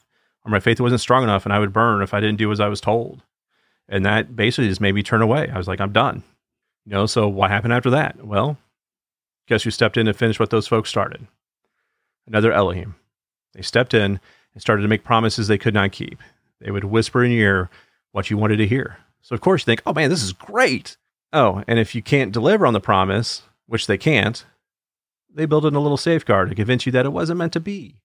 Or 0.45 0.51
my 0.51 0.59
faith 0.59 0.79
wasn't 0.79 1.01
strong 1.01 1.23
enough 1.23 1.45
and 1.45 1.53
I 1.53 1.59
would 1.59 1.73
burn 1.73 2.01
if 2.01 2.13
I 2.13 2.19
didn't 2.19 2.37
do 2.37 2.51
as 2.51 2.59
I 2.59 2.67
was 2.67 2.81
told. 2.81 3.23
And 3.89 4.05
that 4.05 4.35
basically 4.35 4.69
just 4.69 4.81
made 4.81 4.95
me 4.95 5.03
turn 5.03 5.21
away. 5.21 5.49
I 5.53 5.57
was 5.57 5.67
like, 5.67 5.81
I'm 5.81 5.91
done. 5.91 6.23
You 6.85 6.93
know, 6.93 7.05
so 7.05 7.27
what 7.27 7.51
happened 7.51 7.73
after 7.73 7.89
that? 7.89 8.25
Well, 8.25 8.57
guess 9.47 9.63
who 9.63 9.71
stepped 9.71 9.97
in 9.97 10.07
and 10.07 10.15
finished 10.15 10.39
what 10.39 10.49
those 10.49 10.67
folks 10.67 10.89
started? 10.89 11.27
Another 12.25 12.51
Elohim. 12.51 12.95
They 13.53 13.61
stepped 13.61 13.93
in 13.93 14.19
and 14.53 14.61
started 14.61 14.83
to 14.83 14.87
make 14.87 15.03
promises 15.03 15.47
they 15.47 15.57
could 15.57 15.73
not 15.73 15.91
keep. 15.91 16.21
They 16.61 16.71
would 16.71 16.85
whisper 16.85 17.23
in 17.23 17.31
your 17.31 17.41
ear 17.41 17.69
what 18.17 18.31
you 18.31 18.37
wanted 18.37 18.57
to 18.57 18.67
hear. 18.67 18.97
So, 19.21 19.35
of 19.35 19.41
course, 19.41 19.61
you 19.61 19.65
think, 19.65 19.83
oh 19.85 19.93
man, 19.93 20.09
this 20.09 20.23
is 20.23 20.33
great. 20.33 20.97
Oh, 21.31 21.63
and 21.67 21.77
if 21.77 21.93
you 21.93 22.01
can't 22.01 22.31
deliver 22.31 22.65
on 22.65 22.73
the 22.73 22.79
promise, 22.79 23.43
which 23.67 23.85
they 23.85 23.97
can't, 23.97 24.43
they 25.31 25.45
build 25.45 25.67
in 25.67 25.75
a 25.75 25.79
little 25.79 25.97
safeguard 25.97 26.49
to 26.49 26.55
convince 26.55 26.87
you 26.87 26.91
that 26.93 27.05
it 27.05 27.13
wasn't 27.13 27.37
meant 27.37 27.53
to 27.53 27.59
be. 27.59 28.01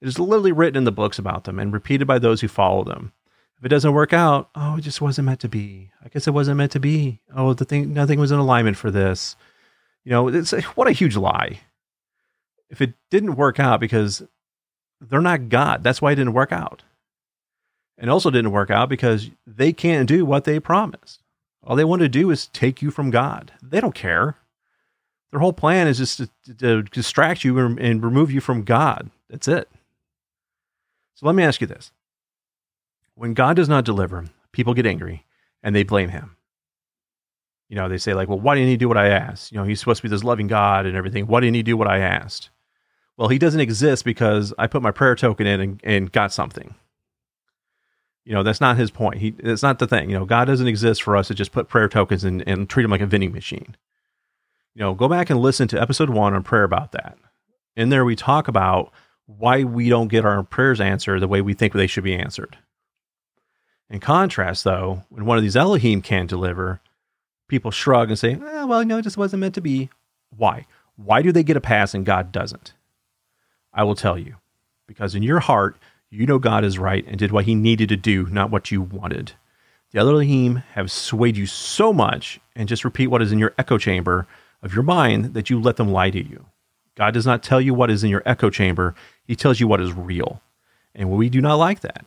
It 0.00 0.08
is 0.08 0.18
literally 0.18 0.52
written 0.52 0.78
in 0.78 0.84
the 0.84 0.90
books 0.90 1.18
about 1.18 1.44
them 1.44 1.58
and 1.58 1.70
repeated 1.70 2.08
by 2.08 2.18
those 2.18 2.40
who 2.40 2.48
follow 2.48 2.82
them. 2.82 3.12
If 3.58 3.66
it 3.66 3.68
doesn't 3.68 3.92
work 3.92 4.14
out, 4.14 4.48
oh, 4.54 4.78
it 4.78 4.80
just 4.80 5.02
wasn't 5.02 5.26
meant 5.26 5.40
to 5.40 5.50
be. 5.50 5.90
I 6.02 6.08
guess 6.08 6.26
it 6.26 6.32
wasn't 6.32 6.56
meant 6.56 6.72
to 6.72 6.80
be. 6.80 7.20
Oh, 7.36 7.52
the 7.52 7.66
thing, 7.66 7.92
nothing 7.92 8.18
was 8.18 8.32
in 8.32 8.38
alignment 8.38 8.78
for 8.78 8.90
this. 8.90 9.36
You 10.02 10.12
know, 10.12 10.28
it's 10.28 10.54
a, 10.54 10.62
what 10.62 10.88
a 10.88 10.92
huge 10.92 11.14
lie. 11.14 11.60
If 12.70 12.80
it 12.80 12.94
didn't 13.10 13.36
work 13.36 13.60
out 13.60 13.80
because 13.80 14.22
they're 14.98 15.20
not 15.20 15.50
God, 15.50 15.84
that's 15.84 16.00
why 16.00 16.12
it 16.12 16.16
didn't 16.16 16.32
work 16.32 16.52
out. 16.52 16.84
And 17.98 18.10
also 18.10 18.30
didn't 18.30 18.52
work 18.52 18.70
out 18.70 18.88
because 18.88 19.30
they 19.46 19.72
can't 19.72 20.08
do 20.08 20.24
what 20.24 20.44
they 20.44 20.58
promised. 20.58 21.20
All 21.64 21.76
they 21.76 21.84
want 21.84 22.00
to 22.02 22.08
do 22.08 22.30
is 22.30 22.48
take 22.48 22.82
you 22.82 22.90
from 22.90 23.10
God. 23.10 23.52
They 23.62 23.80
don't 23.80 23.94
care. 23.94 24.36
Their 25.30 25.40
whole 25.40 25.52
plan 25.52 25.86
is 25.86 25.98
just 25.98 26.18
to, 26.18 26.54
to 26.58 26.82
distract 26.82 27.44
you 27.44 27.58
and, 27.58 28.02
remove 28.02 28.30
you 28.30 28.40
from 28.40 28.64
God. 28.64 29.10
That's 29.30 29.48
it. 29.48 29.68
So 31.14 31.26
let 31.26 31.34
me 31.34 31.42
ask 31.42 31.60
you 31.60 31.66
this. 31.66 31.92
When 33.14 33.34
God 33.34 33.56
does 33.56 33.68
not 33.68 33.84
deliver, 33.84 34.26
people 34.52 34.74
get 34.74 34.86
angry 34.86 35.24
and 35.62 35.74
they 35.74 35.84
blame 35.84 36.08
him. 36.08 36.36
You 37.68 37.76
know, 37.76 37.88
they 37.88 37.98
say, 37.98 38.12
like, 38.12 38.28
well, 38.28 38.40
why 38.40 38.54
didn't 38.54 38.68
he 38.68 38.76
do 38.76 38.88
what 38.88 38.98
I 38.98 39.08
asked? 39.08 39.52
You 39.52 39.58
know, 39.58 39.64
he's 39.64 39.80
supposed 39.80 39.98
to 39.98 40.02
be 40.02 40.10
this 40.10 40.24
loving 40.24 40.48
God 40.48 40.84
and 40.84 40.96
everything. 40.96 41.26
Why 41.26 41.40
didn't 41.40 41.54
he 41.54 41.62
do 41.62 41.76
what 41.76 41.88
I 41.88 42.00
asked? 42.00 42.50
Well, 43.16 43.28
he 43.28 43.38
doesn't 43.38 43.60
exist 43.60 44.04
because 44.04 44.52
I 44.58 44.66
put 44.66 44.82
my 44.82 44.90
prayer 44.90 45.14
token 45.14 45.46
in 45.46 45.60
and, 45.60 45.80
and 45.84 46.12
got 46.12 46.32
something. 46.32 46.74
You 48.24 48.34
know, 48.34 48.42
that's 48.42 48.60
not 48.60 48.76
his 48.76 48.90
point. 48.90 49.18
He, 49.18 49.30
that's 49.30 49.62
not 49.62 49.78
the 49.78 49.86
thing. 49.86 50.10
You 50.10 50.18
know, 50.18 50.24
God 50.24 50.44
doesn't 50.44 50.68
exist 50.68 51.02
for 51.02 51.16
us 51.16 51.28
to 51.28 51.34
just 51.34 51.52
put 51.52 51.68
prayer 51.68 51.88
tokens 51.88 52.24
in 52.24 52.42
and 52.42 52.68
treat 52.68 52.84
him 52.84 52.90
like 52.90 53.00
a 53.00 53.06
vending 53.06 53.32
machine 53.32 53.76
you 54.74 54.80
know, 54.80 54.94
go 54.94 55.08
back 55.08 55.30
and 55.30 55.40
listen 55.40 55.68
to 55.68 55.80
episode 55.80 56.10
one 56.10 56.34
on 56.34 56.42
prayer 56.42 56.64
about 56.64 56.92
that. 56.92 57.18
In 57.76 57.90
there, 57.90 58.04
we 58.04 58.16
talk 58.16 58.48
about 58.48 58.92
why 59.26 59.64
we 59.64 59.88
don't 59.88 60.08
get 60.08 60.24
our 60.24 60.42
prayers 60.42 60.80
answered 60.80 61.20
the 61.20 61.28
way 61.28 61.40
we 61.40 61.54
think 61.54 61.72
they 61.72 61.86
should 61.86 62.04
be 62.04 62.14
answered. 62.14 62.58
In 63.90 64.00
contrast, 64.00 64.64
though, 64.64 65.04
when 65.10 65.26
one 65.26 65.36
of 65.36 65.42
these 65.42 65.56
Elohim 65.56 66.00
can 66.00 66.26
deliver, 66.26 66.80
people 67.48 67.70
shrug 67.70 68.08
and 68.08 68.18
say, 68.18 68.32
eh, 68.32 68.64
well, 68.64 68.84
no, 68.84 68.98
it 68.98 69.02
just 69.02 69.18
wasn't 69.18 69.40
meant 69.40 69.54
to 69.54 69.60
be. 69.60 69.90
Why? 70.34 70.66
Why 70.96 71.20
do 71.20 71.32
they 71.32 71.42
get 71.42 71.56
a 71.56 71.60
pass 71.60 71.94
and 71.94 72.06
God 72.06 72.32
doesn't? 72.32 72.72
I 73.74 73.84
will 73.84 73.94
tell 73.94 74.18
you. 74.18 74.36
Because 74.86 75.14
in 75.14 75.22
your 75.22 75.40
heart, 75.40 75.76
you 76.12 76.26
know 76.26 76.38
God 76.38 76.62
is 76.62 76.78
right 76.78 77.06
and 77.06 77.18
did 77.18 77.32
what 77.32 77.46
he 77.46 77.54
needed 77.54 77.88
to 77.88 77.96
do, 77.96 78.26
not 78.26 78.50
what 78.50 78.70
you 78.70 78.82
wanted. 78.82 79.32
The 79.92 79.98
other 79.98 80.12
Elohim 80.12 80.56
have 80.74 80.90
swayed 80.90 81.38
you 81.38 81.46
so 81.46 81.90
much 81.90 82.38
and 82.54 82.68
just 82.68 82.84
repeat 82.84 83.06
what 83.06 83.22
is 83.22 83.32
in 83.32 83.38
your 83.38 83.54
echo 83.56 83.78
chamber 83.78 84.26
of 84.62 84.74
your 84.74 84.82
mind 84.82 85.32
that 85.32 85.48
you 85.48 85.58
let 85.58 85.76
them 85.76 85.90
lie 85.90 86.10
to 86.10 86.22
you. 86.22 86.46
God 86.96 87.14
does 87.14 87.24
not 87.24 87.42
tell 87.42 87.62
you 87.62 87.72
what 87.72 87.90
is 87.90 88.04
in 88.04 88.10
your 88.10 88.22
echo 88.26 88.50
chamber, 88.50 88.94
he 89.24 89.34
tells 89.34 89.58
you 89.58 89.66
what 89.66 89.80
is 89.80 89.94
real. 89.94 90.42
And 90.94 91.10
we 91.10 91.30
do 91.30 91.40
not 91.40 91.54
like 91.54 91.80
that. 91.80 92.04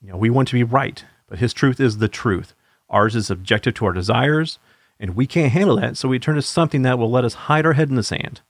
You 0.00 0.10
know, 0.10 0.16
we 0.16 0.30
want 0.30 0.46
to 0.48 0.54
be 0.54 0.62
right, 0.62 1.04
but 1.26 1.40
his 1.40 1.52
truth 1.52 1.80
is 1.80 1.98
the 1.98 2.06
truth. 2.06 2.54
Ours 2.88 3.16
is 3.16 3.26
subjective 3.26 3.74
to 3.74 3.86
our 3.86 3.92
desires, 3.92 4.60
and 5.00 5.16
we 5.16 5.26
can't 5.26 5.52
handle 5.52 5.76
that, 5.76 5.96
so 5.96 6.08
we 6.08 6.20
turn 6.20 6.36
to 6.36 6.42
something 6.42 6.82
that 6.82 6.98
will 6.98 7.10
let 7.10 7.24
us 7.24 7.34
hide 7.34 7.66
our 7.66 7.72
head 7.72 7.88
in 7.88 7.96
the 7.96 8.04
sand. 8.04 8.40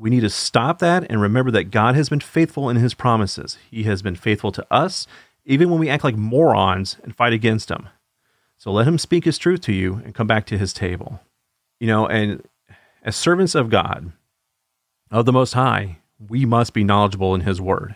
We 0.00 0.08
need 0.08 0.20
to 0.20 0.30
stop 0.30 0.78
that 0.78 1.04
and 1.10 1.20
remember 1.20 1.50
that 1.50 1.70
God 1.70 1.94
has 1.94 2.08
been 2.08 2.20
faithful 2.20 2.70
in 2.70 2.76
his 2.76 2.94
promises. 2.94 3.58
He 3.70 3.82
has 3.82 4.00
been 4.00 4.16
faithful 4.16 4.50
to 4.52 4.66
us, 4.70 5.06
even 5.44 5.68
when 5.68 5.78
we 5.78 5.90
act 5.90 6.04
like 6.04 6.16
morons 6.16 6.96
and 7.04 7.14
fight 7.14 7.34
against 7.34 7.70
him. 7.70 7.86
So 8.56 8.72
let 8.72 8.88
him 8.88 8.96
speak 8.96 9.26
his 9.26 9.36
truth 9.36 9.60
to 9.62 9.74
you 9.74 10.00
and 10.02 10.14
come 10.14 10.26
back 10.26 10.46
to 10.46 10.56
his 10.56 10.72
table. 10.72 11.20
You 11.78 11.86
know, 11.86 12.06
and 12.06 12.42
as 13.02 13.14
servants 13.14 13.54
of 13.54 13.68
God, 13.68 14.12
of 15.10 15.26
the 15.26 15.34
Most 15.34 15.52
High, 15.52 15.98
we 16.18 16.46
must 16.46 16.72
be 16.72 16.82
knowledgeable 16.82 17.34
in 17.34 17.42
his 17.42 17.60
word. 17.60 17.94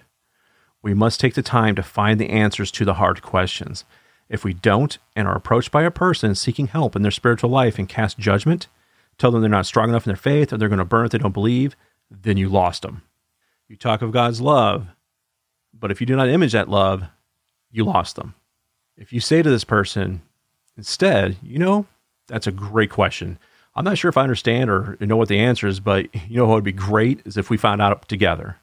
We 0.82 0.92
must 0.92 1.20
take 1.20 1.32
the 1.32 1.42
time 1.42 1.74
to 1.74 1.82
find 1.82 2.20
the 2.20 2.28
answers 2.28 2.70
to 2.72 2.84
the 2.84 2.94
hard 2.94 3.22
questions. 3.22 3.86
If 4.28 4.44
we 4.44 4.52
don't 4.52 4.98
and 5.16 5.26
are 5.26 5.36
approached 5.36 5.70
by 5.70 5.84
a 5.84 5.90
person 5.90 6.34
seeking 6.34 6.66
help 6.66 6.96
in 6.96 7.00
their 7.00 7.10
spiritual 7.10 7.48
life 7.48 7.78
and 7.78 7.88
cast 7.88 8.18
judgment, 8.18 8.66
tell 9.16 9.30
them 9.30 9.40
they're 9.40 9.48
not 9.48 9.64
strong 9.64 9.88
enough 9.88 10.06
in 10.06 10.10
their 10.10 10.16
faith 10.16 10.52
or 10.52 10.58
they're 10.58 10.68
going 10.68 10.78
to 10.78 10.84
burn 10.84 11.06
if 11.06 11.12
they 11.12 11.18
don't 11.18 11.32
believe, 11.32 11.74
then 12.10 12.36
you 12.36 12.48
lost 12.48 12.82
them. 12.82 13.02
You 13.68 13.76
talk 13.76 14.02
of 14.02 14.12
God's 14.12 14.40
love, 14.40 14.86
but 15.72 15.90
if 15.90 16.00
you 16.00 16.06
do 16.06 16.16
not 16.16 16.28
image 16.28 16.52
that 16.52 16.68
love, 16.68 17.04
you 17.70 17.84
lost 17.84 18.16
them. 18.16 18.34
If 18.96 19.12
you 19.12 19.20
say 19.20 19.42
to 19.42 19.50
this 19.50 19.64
person 19.64 20.22
instead, 20.76 21.36
you 21.42 21.58
know, 21.58 21.86
that's 22.28 22.46
a 22.46 22.52
great 22.52 22.90
question. 22.90 23.38
I'm 23.74 23.84
not 23.84 23.98
sure 23.98 24.08
if 24.08 24.16
I 24.16 24.22
understand 24.22 24.70
or 24.70 24.96
know 25.00 25.16
what 25.16 25.28
the 25.28 25.40
answer 25.40 25.66
is, 25.66 25.80
but 25.80 26.14
you 26.28 26.36
know 26.36 26.46
what 26.46 26.54
would 26.54 26.64
be 26.64 26.72
great 26.72 27.20
is 27.24 27.36
if 27.36 27.50
we 27.50 27.56
found 27.56 27.82
out 27.82 28.08
together. 28.08 28.56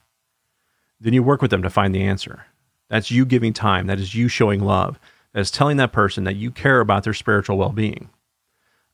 Then 1.00 1.12
you 1.12 1.22
work 1.22 1.42
with 1.42 1.50
them 1.50 1.62
to 1.62 1.70
find 1.70 1.94
the 1.94 2.02
answer. 2.02 2.46
That's 2.88 3.10
you 3.10 3.26
giving 3.26 3.52
time. 3.52 3.86
That 3.86 4.00
is 4.00 4.14
you 4.14 4.28
showing 4.28 4.60
love. 4.60 4.98
That 5.34 5.40
is 5.40 5.50
telling 5.50 5.76
that 5.78 5.92
person 5.92 6.24
that 6.24 6.36
you 6.36 6.50
care 6.50 6.80
about 6.80 7.04
their 7.04 7.14
spiritual 7.14 7.58
well 7.58 7.72
being. 7.72 8.08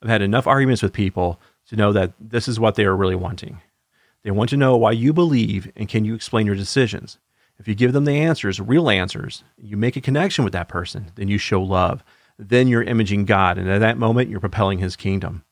I've 0.01 0.09
had 0.09 0.21
enough 0.21 0.47
arguments 0.47 0.81
with 0.81 0.93
people 0.93 1.39
to 1.67 1.75
know 1.75 1.91
that 1.93 2.13
this 2.19 2.47
is 2.47 2.59
what 2.59 2.75
they 2.75 2.85
are 2.85 2.95
really 2.95 3.15
wanting. 3.15 3.61
They 4.23 4.31
want 4.31 4.49
to 4.51 4.57
know 4.57 4.75
why 4.77 4.91
you 4.91 5.13
believe 5.13 5.71
and 5.75 5.87
can 5.87 6.05
you 6.05 6.13
explain 6.13 6.45
your 6.45 6.55
decisions. 6.55 7.17
If 7.57 7.67
you 7.67 7.75
give 7.75 7.93
them 7.93 8.05
the 8.05 8.17
answers, 8.17 8.59
real 8.59 8.89
answers, 8.89 9.43
you 9.57 9.75
make 9.75 9.95
a 9.97 10.01
connection 10.01 10.43
with 10.43 10.53
that 10.53 10.69
person, 10.69 11.11
then 11.15 11.27
you 11.27 11.37
show 11.37 11.61
love. 11.61 12.03
Then 12.37 12.69
you're 12.69 12.83
imaging 12.83 13.25
God. 13.25 13.57
And 13.57 13.69
at 13.69 13.79
that 13.79 13.97
moment, 13.97 14.29
you're 14.29 14.39
propelling 14.39 14.79
his 14.79 14.95
kingdom. 14.95 15.43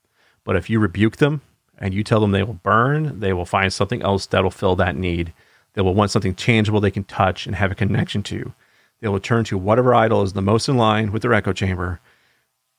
But 0.46 0.56
if 0.56 0.70
you 0.70 0.80
rebuke 0.80 1.18
them 1.18 1.42
and 1.78 1.94
you 1.94 2.04
tell 2.04 2.22
them 2.22 2.32
they 2.32 2.44
will 2.44 2.54
burn, 2.54 3.20
they 3.20 3.34
will 3.34 3.46
find 3.46 3.72
something 3.74 4.02
else 4.02 4.26
that 4.28 4.42
will 4.42 4.52
fill 4.52 4.78
that 4.78 4.96
need. 4.96 5.34
They 5.74 5.82
will 5.82 5.94
want 5.94 6.12
something 6.12 6.34
tangible 6.34 6.80
they 6.80 6.92
can 6.92 7.04
touch 7.04 7.46
and 7.46 7.56
have 7.56 7.72
a 7.72 7.76
connection 7.76 8.24
to. 8.24 8.54
They 9.02 9.10
will 9.10 9.20
turn 9.20 9.44
to 9.46 9.58
whatever 9.58 9.94
idol 9.94 10.24
is 10.24 10.34
the 10.34 10.42
most 10.42 10.70
in 10.70 10.78
line 10.78 11.12
with 11.12 11.22
their 11.22 11.34
echo 11.34 11.52
chamber. 11.52 12.00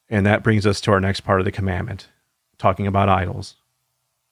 And 0.09 0.25
that 0.25 0.42
brings 0.42 0.66
us 0.66 0.80
to 0.80 0.92
our 0.92 1.00
next 1.00 1.21
part 1.21 1.40
of 1.40 1.45
the 1.45 1.52
commandment, 1.52 2.09
talking 2.57 2.87
about 2.87 3.11
idols. 3.11 3.57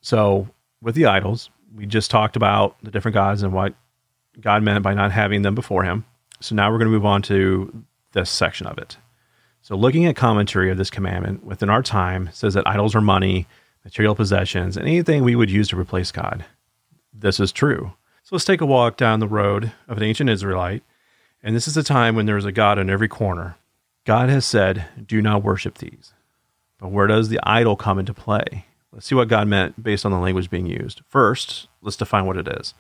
So, 0.01 0.49
with 0.81 0.95
the 0.95 1.07
idols, 1.07 1.51
we 1.75 1.87
just 1.87 2.11
talked 2.11 2.37
about 2.37 2.77
the 2.83 2.91
different 2.91 3.15
gods 3.15 3.43
and 3.43 3.53
what 3.53 3.75
God 4.41 4.63
meant 4.63 4.83
by 4.83 4.95
not 4.95 5.13
having 5.13 5.43
them 5.43 5.55
before 5.55 5.85
him. 5.85 6.05
So 6.41 6.55
now 6.55 6.71
we're 6.71 6.79
going 6.79 6.89
to 6.89 6.95
move 6.95 7.07
on 7.07 7.23
to 7.23 7.85
this 8.13 8.31
section 8.31 8.67
of 8.67 8.79
it. 8.79 8.97
So 9.63 9.75
looking 9.75 10.07
at 10.07 10.17
commentary 10.17 10.71
of 10.71 10.79
this 10.79 10.91
commandment 10.91 11.45
within 11.45 11.71
our 11.71 11.83
time 11.83 12.31
says 12.33 12.55
that 12.55 12.69
idols 12.69 12.95
are 12.95 13.01
money, 13.01 13.47
material 13.85 14.15
possessions, 14.15 14.77
and 14.77 14.87
anything 14.87 15.25
we 15.25 15.37
would 15.37 15.51
use 15.51 15.69
to 15.69 15.81
replace 15.81 16.13
God. 16.13 16.45
This 17.13 17.41
is 17.41 17.53
true. 17.53 17.93
So 18.23 18.37
let's 18.37 18.45
take 18.45 18.61
a 18.61 18.67
walk 18.67 18.97
down 18.97 19.21
the 19.21 19.27
road 19.27 19.73
of 19.89 19.97
an 19.97 20.03
ancient 20.03 20.31
Israelite, 20.31 20.83
and 21.43 21.55
this 21.55 21.69
is 21.69 21.77
a 21.77 21.83
time 21.83 22.17
when 22.17 22.27
there 22.27 22.37
is 22.37 22.45
a 22.45 22.53
God 22.53 22.79
in 22.79 22.91
every 22.91 23.09
corner. 23.09 23.57
God 24.05 24.29
has 24.29 24.45
said, 24.45 24.85
"Do 25.05 25.23
not 25.23 25.43
worship 25.43 25.79
these." 25.79 26.13
But 26.79 26.91
where 26.91 27.07
does 27.07 27.29
the 27.29 27.41
idol 27.43 27.77
come 27.77 27.99
into 27.99 28.13
play? 28.13 28.67
Let's 28.93 29.07
see 29.07 29.15
what 29.15 29.29
God 29.29 29.49
meant 29.49 29.83
based 29.83 30.07
on 30.07 30.13
the 30.13 30.19
language 30.19 30.51
being 30.51 30.67
used. 30.67 31.03
First, 31.09 31.69
let's 31.83 31.97
define 31.97 32.27
what 32.27 32.37
it 32.37 32.49
is. 32.49 32.75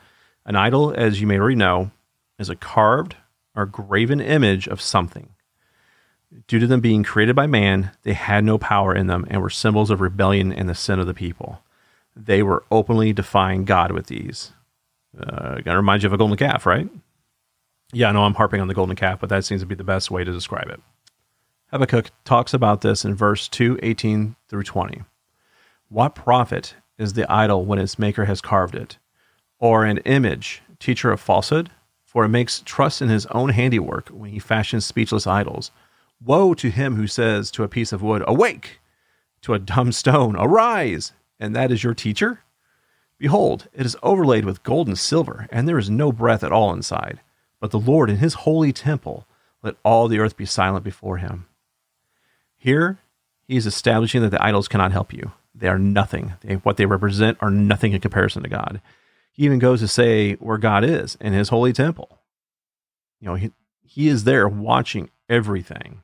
An 0.44 0.56
idol, 0.56 0.94
as 0.96 1.20
you 1.20 1.26
may 1.26 1.38
already 1.38 1.56
know, 1.56 1.90
is 2.38 2.48
a 2.48 2.56
carved 2.56 3.16
or 3.54 3.66
graven 3.66 4.20
image 4.20 4.68
of 4.68 4.80
something. 4.80 5.30
Due 6.48 6.58
to 6.58 6.66
them 6.66 6.80
being 6.80 7.02
created 7.02 7.34
by 7.34 7.46
man, 7.46 7.92
they 8.02 8.12
had 8.12 8.44
no 8.44 8.58
power 8.58 8.94
in 8.94 9.06
them 9.06 9.26
and 9.30 9.40
were 9.40 9.50
symbols 9.50 9.90
of 9.90 10.00
rebellion 10.00 10.52
and 10.52 10.68
the 10.68 10.74
sin 10.74 10.98
of 10.98 11.06
the 11.06 11.14
people. 11.14 11.62
They 12.14 12.42
were 12.42 12.64
openly 12.70 13.12
defying 13.12 13.64
God 13.64 13.92
with 13.92 14.06
these. 14.06 14.52
Uh, 15.18 15.60
gonna 15.60 15.76
remind 15.76 16.02
you 16.02 16.08
of 16.08 16.12
a 16.12 16.18
golden 16.18 16.36
calf, 16.36 16.66
right? 16.66 16.88
Yeah, 17.92 18.08
I 18.08 18.12
know 18.12 18.24
I'm 18.24 18.34
harping 18.34 18.60
on 18.60 18.68
the 18.68 18.74
golden 18.74 18.96
calf, 18.96 19.20
but 19.20 19.28
that 19.30 19.44
seems 19.44 19.62
to 19.62 19.66
be 19.66 19.74
the 19.74 19.84
best 19.84 20.10
way 20.10 20.24
to 20.24 20.32
describe 20.32 20.68
it. 20.68 20.80
Habakkuk 21.70 22.10
talks 22.24 22.52
about 22.52 22.80
this 22.80 23.04
in 23.04 23.14
verse 23.14 23.48
2, 23.48 23.78
18 23.82 24.36
through 24.48 24.62
20. 24.62 25.02
What 25.88 26.16
profit 26.16 26.74
is 26.98 27.12
the 27.12 27.30
idol 27.30 27.64
when 27.64 27.78
its 27.78 27.98
maker 27.98 28.24
has 28.24 28.40
carved 28.40 28.74
it? 28.74 28.98
Or 29.60 29.84
an 29.84 29.98
image, 29.98 30.62
teacher 30.80 31.12
of 31.12 31.20
falsehood? 31.20 31.70
For 32.04 32.24
it 32.24 32.28
makes 32.28 32.60
trust 32.64 33.00
in 33.00 33.08
his 33.08 33.26
own 33.26 33.50
handiwork 33.50 34.08
when 34.08 34.30
he 34.30 34.40
fashions 34.40 34.84
speechless 34.84 35.28
idols. 35.28 35.70
Woe 36.20 36.54
to 36.54 36.70
him 36.70 36.96
who 36.96 37.06
says 37.06 37.52
to 37.52 37.62
a 37.62 37.68
piece 37.68 37.92
of 37.92 38.02
wood, 38.02 38.24
Awake! 38.26 38.80
To 39.42 39.54
a 39.54 39.60
dumb 39.60 39.92
stone, 39.92 40.34
Arise! 40.36 41.12
And 41.38 41.54
that 41.54 41.70
is 41.70 41.84
your 41.84 41.94
teacher? 41.94 42.40
Behold, 43.18 43.68
it 43.72 43.86
is 43.86 43.96
overlaid 44.02 44.44
with 44.44 44.64
gold 44.64 44.88
and 44.88 44.98
silver, 44.98 45.46
and 45.52 45.68
there 45.68 45.78
is 45.78 45.88
no 45.88 46.10
breath 46.10 46.42
at 46.42 46.52
all 46.52 46.72
inside. 46.72 47.20
But 47.60 47.70
the 47.70 47.78
Lord 47.78 48.10
in 48.10 48.16
his 48.16 48.34
holy 48.34 48.72
temple, 48.72 49.26
let 49.62 49.76
all 49.84 50.08
the 50.08 50.18
earth 50.18 50.36
be 50.36 50.46
silent 50.46 50.84
before 50.84 51.18
him. 51.18 51.46
Here, 52.56 52.98
he 53.46 53.56
is 53.56 53.66
establishing 53.66 54.22
that 54.22 54.30
the 54.30 54.44
idols 54.44 54.68
cannot 54.68 54.92
help 54.92 55.12
you. 55.12 55.32
They 55.58 55.68
are 55.68 55.78
nothing. 55.78 56.34
They, 56.42 56.54
what 56.54 56.76
they 56.76 56.86
represent 56.86 57.38
are 57.40 57.50
nothing 57.50 57.92
in 57.92 58.00
comparison 58.00 58.42
to 58.42 58.48
God. 58.48 58.80
He 59.32 59.44
even 59.44 59.58
goes 59.58 59.80
to 59.80 59.88
say 59.88 60.34
where 60.34 60.58
God 60.58 60.84
is 60.84 61.16
in 61.20 61.32
his 61.32 61.48
holy 61.48 61.72
temple. 61.72 62.20
You 63.20 63.28
know, 63.28 63.34
he, 63.34 63.52
he 63.82 64.08
is 64.08 64.24
there 64.24 64.48
watching 64.48 65.10
everything. 65.28 66.02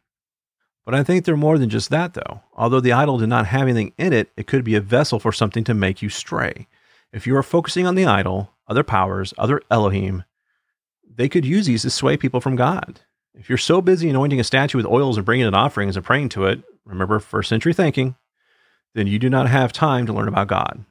But 0.85 0.95
I 0.95 1.05
think 1.05 1.25
they're 1.25 1.37
more 1.37 1.59
than 1.59 1.71
just 1.71 1.91
that, 1.91 2.15
though. 2.15 2.43
Although 2.55 2.81
the 2.81 2.93
idol 2.93 3.19
did 3.19 3.29
not 3.29 3.47
have 3.47 3.63
anything 3.63 3.93
in 3.99 4.13
it, 4.13 4.31
it 4.37 4.47
could 4.47 4.65
be 4.65 4.75
a 4.75 4.81
vessel 4.81 5.19
for 5.19 5.33
something 5.33 5.65
to 5.65 5.75
make 5.75 6.03
you 6.03 6.09
stray. 6.09 6.67
If 7.13 7.27
you 7.27 7.37
are 7.37 7.43
focusing 7.43 7.87
on 7.87 7.95
the 7.95 8.07
idol, 8.07 8.53
other 8.67 8.83
powers, 8.83 9.35
other 9.39 9.61
Elohim, 9.71 10.25
they 11.15 11.29
could 11.29 11.45
use 11.45 11.67
these 11.67 11.83
to 11.83 11.91
sway 11.91 12.17
people 12.17 12.41
from 12.41 12.57
God. 12.57 13.01
If 13.35 13.49
you're 13.49 13.59
so 13.59 13.81
busy 13.81 14.09
anointing 14.09 14.41
a 14.41 14.45
statue 14.45 14.79
with 14.79 14.87
oils 14.87 15.17
and 15.17 15.27
bringing 15.27 15.47
in 15.47 15.55
offerings 15.55 15.97
and 15.97 16.05
praying 16.05 16.31
to 16.31 16.47
it, 16.47 16.63
remember 16.85 17.19
first 17.21 17.49
century 17.49 17.73
thinking, 17.73 18.17
then 18.95 19.07
you 19.07 19.19
do 19.19 19.31
not 19.31 19.49
have 19.49 19.73
time 19.73 20.07
to 20.07 20.13
learn 20.13 20.29
about 20.29 20.49
God. 20.49 20.85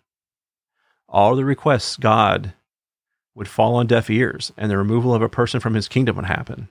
All 1.07 1.35
the 1.35 1.45
requests 1.45 1.97
God 1.97 2.53
would 3.35 3.47
fall 3.47 3.75
on 3.75 3.87
deaf 3.87 4.09
ears, 4.09 4.51
and 4.57 4.69
the 4.69 4.77
removal 4.77 5.13
of 5.13 5.21
a 5.21 5.29
person 5.29 5.59
from 5.59 5.73
his 5.73 5.87
kingdom 5.87 6.15
would 6.15 6.25
happen, 6.25 6.69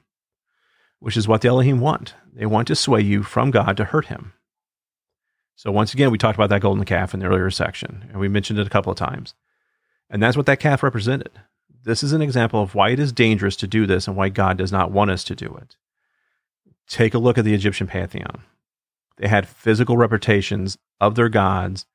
which 0.98 1.16
is 1.16 1.28
what 1.28 1.40
the 1.40 1.48
Elohim 1.48 1.80
want. 1.80 2.14
They 2.32 2.46
want 2.46 2.68
to 2.68 2.76
sway 2.76 3.00
you 3.00 3.22
from 3.22 3.50
God 3.50 3.76
to 3.76 3.84
hurt 3.84 4.06
him. 4.06 4.32
So, 5.56 5.70
once 5.70 5.92
again, 5.92 6.10
we 6.10 6.18
talked 6.18 6.38
about 6.38 6.48
that 6.50 6.62
golden 6.62 6.84
calf 6.84 7.12
in 7.12 7.20
the 7.20 7.26
earlier 7.26 7.50
section, 7.50 8.08
and 8.10 8.18
we 8.18 8.28
mentioned 8.28 8.58
it 8.58 8.66
a 8.66 8.70
couple 8.70 8.92
of 8.92 8.98
times. 8.98 9.34
And 10.08 10.22
that's 10.22 10.36
what 10.36 10.46
that 10.46 10.60
calf 10.60 10.82
represented. 10.82 11.30
This 11.84 12.02
is 12.02 12.12
an 12.12 12.22
example 12.22 12.62
of 12.62 12.74
why 12.74 12.90
it 12.90 12.98
is 12.98 13.12
dangerous 13.12 13.56
to 13.56 13.66
do 13.66 13.86
this 13.86 14.06
and 14.06 14.16
why 14.16 14.28
God 14.28 14.58
does 14.58 14.72
not 14.72 14.90
want 14.90 15.10
us 15.10 15.24
to 15.24 15.34
do 15.34 15.54
it. 15.60 15.76
Take 16.88 17.14
a 17.14 17.18
look 17.18 17.38
at 17.38 17.44
the 17.44 17.54
Egyptian 17.54 17.86
pantheon. 17.86 18.42
They 19.16 19.28
had 19.28 19.48
physical 19.48 19.96
representations 19.96 20.78
of 21.00 21.14
their 21.14 21.28
gods, 21.28 21.86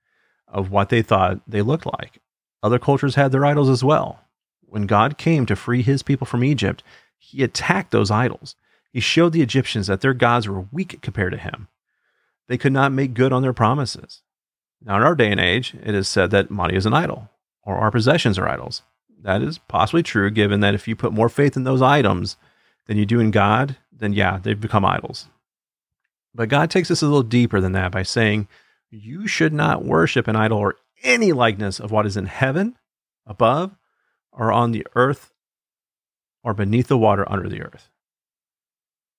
of 0.48 0.72
what 0.72 0.90
they 0.90 1.02
thought 1.02 1.42
they 1.48 1.62
looked 1.62 1.86
like. 1.86 2.20
Other 2.62 2.80
cultures 2.80 3.16
had 3.16 3.32
their 3.32 3.46
idols 3.46 3.70
as 3.70 3.84
well. 3.84 4.22
When 4.62 4.88
God 4.88 5.18
came 5.18 5.46
to 5.46 5.56
free 5.56 5.82
his 5.82 6.04
people 6.04 6.28
from 6.28 6.44
Egypt, 6.44 6.84
he 7.18 7.44
attacked 7.44 7.92
those 7.92 8.12
idols. 8.12 8.56
He 8.92 9.00
showed 9.00 9.34
the 9.34 9.42
Egyptians 9.42 9.88
that 9.88 10.02
their 10.02 10.14
gods 10.14 10.48
were 10.48 10.68
weak 10.72 11.02
compared 11.02 11.34
to 11.34 11.38
him. 11.38 11.68
They 12.48 12.58
could 12.58 12.74
not 12.74 12.92
make 12.92 13.14
good 13.14 13.34
on 13.34 13.42
their 13.42 13.54
promises. 13.54 14.22
Now, 14.82 14.98
in 14.98 15.04
our 15.04 15.16
day 15.16 15.32
and 15.32 15.40
age, 15.40 15.76
it 15.84 15.96
is 15.96 16.08
said 16.08 16.32
that 16.32 16.52
money 16.52 16.76
is 16.76 16.86
an 16.86 16.94
idol, 16.94 17.30
or 17.64 17.78
our 17.78 17.92
possessions 17.92 18.38
are 18.38 18.48
idols. 18.48 18.84
That 19.22 19.42
is 19.42 19.58
possibly 19.58 20.04
true, 20.04 20.30
given 20.30 20.60
that 20.60 20.76
if 20.76 20.88
you 20.88 20.96
put 20.96 21.12
more 21.12 21.30
faith 21.30 21.58
in 21.58 21.64
those 21.64 21.82
items 21.82 22.38
than 22.86 22.98
you 22.98 23.06
do 23.06 23.20
in 23.20 23.32
God, 23.32 23.78
then 23.92 24.14
yeah, 24.14 24.40
they've 24.42 24.60
become 24.60 24.86
idols. 24.86 25.28
But 26.36 26.50
God 26.50 26.70
takes 26.70 26.92
us 26.92 27.02
a 27.02 27.06
little 27.06 27.24
deeper 27.24 27.62
than 27.62 27.72
that 27.72 27.92
by 27.92 28.04
saying, 28.04 28.50
You 28.92 29.26
should 29.26 29.54
not 29.54 29.86
worship 29.86 30.28
an 30.28 30.36
idol 30.36 30.58
or 30.58 30.76
any 31.02 31.32
likeness 31.32 31.80
of 31.80 31.92
what 31.92 32.06
is 32.06 32.18
in 32.18 32.26
heaven, 32.26 32.76
above, 33.26 33.76
or 34.34 34.52
on 34.52 34.72
the 34.72 34.86
earth 34.96 35.32
or 36.44 36.54
beneath 36.54 36.88
the 36.88 36.98
water 36.98 37.30
under 37.32 37.48
the 37.48 37.62
earth. 37.62 37.90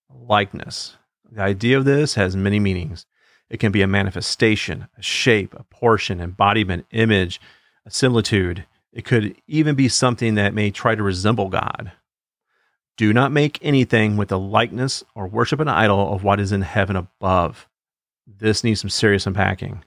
Likeness. 0.09 0.95
The 1.29 1.41
idea 1.41 1.77
of 1.77 1.85
this 1.85 2.13
has 2.13 2.35
many 2.35 2.59
meanings. 2.59 3.05
It 3.49 3.59
can 3.59 3.71
be 3.71 3.81
a 3.81 3.87
manifestation, 3.87 4.87
a 4.97 5.01
shape, 5.01 5.53
a 5.55 5.63
portion, 5.63 6.21
embodiment, 6.21 6.85
image, 6.91 7.41
a 7.85 7.91
similitude. 7.91 8.65
It 8.93 9.05
could 9.05 9.35
even 9.47 9.75
be 9.75 9.89
something 9.89 10.35
that 10.35 10.53
may 10.53 10.69
try 10.71 10.95
to 10.95 11.03
resemble 11.03 11.49
God. 11.49 11.91
Do 12.97 13.13
not 13.13 13.31
make 13.31 13.59
anything 13.61 14.17
with 14.17 14.29
the 14.29 14.39
likeness 14.39 15.03
or 15.13 15.27
worship 15.27 15.59
an 15.59 15.67
idol 15.67 16.13
of 16.13 16.23
what 16.23 16.39
is 16.39 16.51
in 16.51 16.63
heaven 16.63 16.95
above. 16.95 17.67
This 18.25 18.63
needs 18.63 18.81
some 18.81 18.89
serious 18.89 19.27
unpacking. 19.27 19.83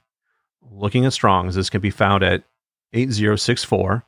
Looking 0.63 1.05
at 1.05 1.13
Strong's, 1.13 1.57
this 1.57 1.71
can 1.71 1.81
be 1.81 1.91
found 1.91 2.23
at 2.23 2.45
8064. 2.93 4.05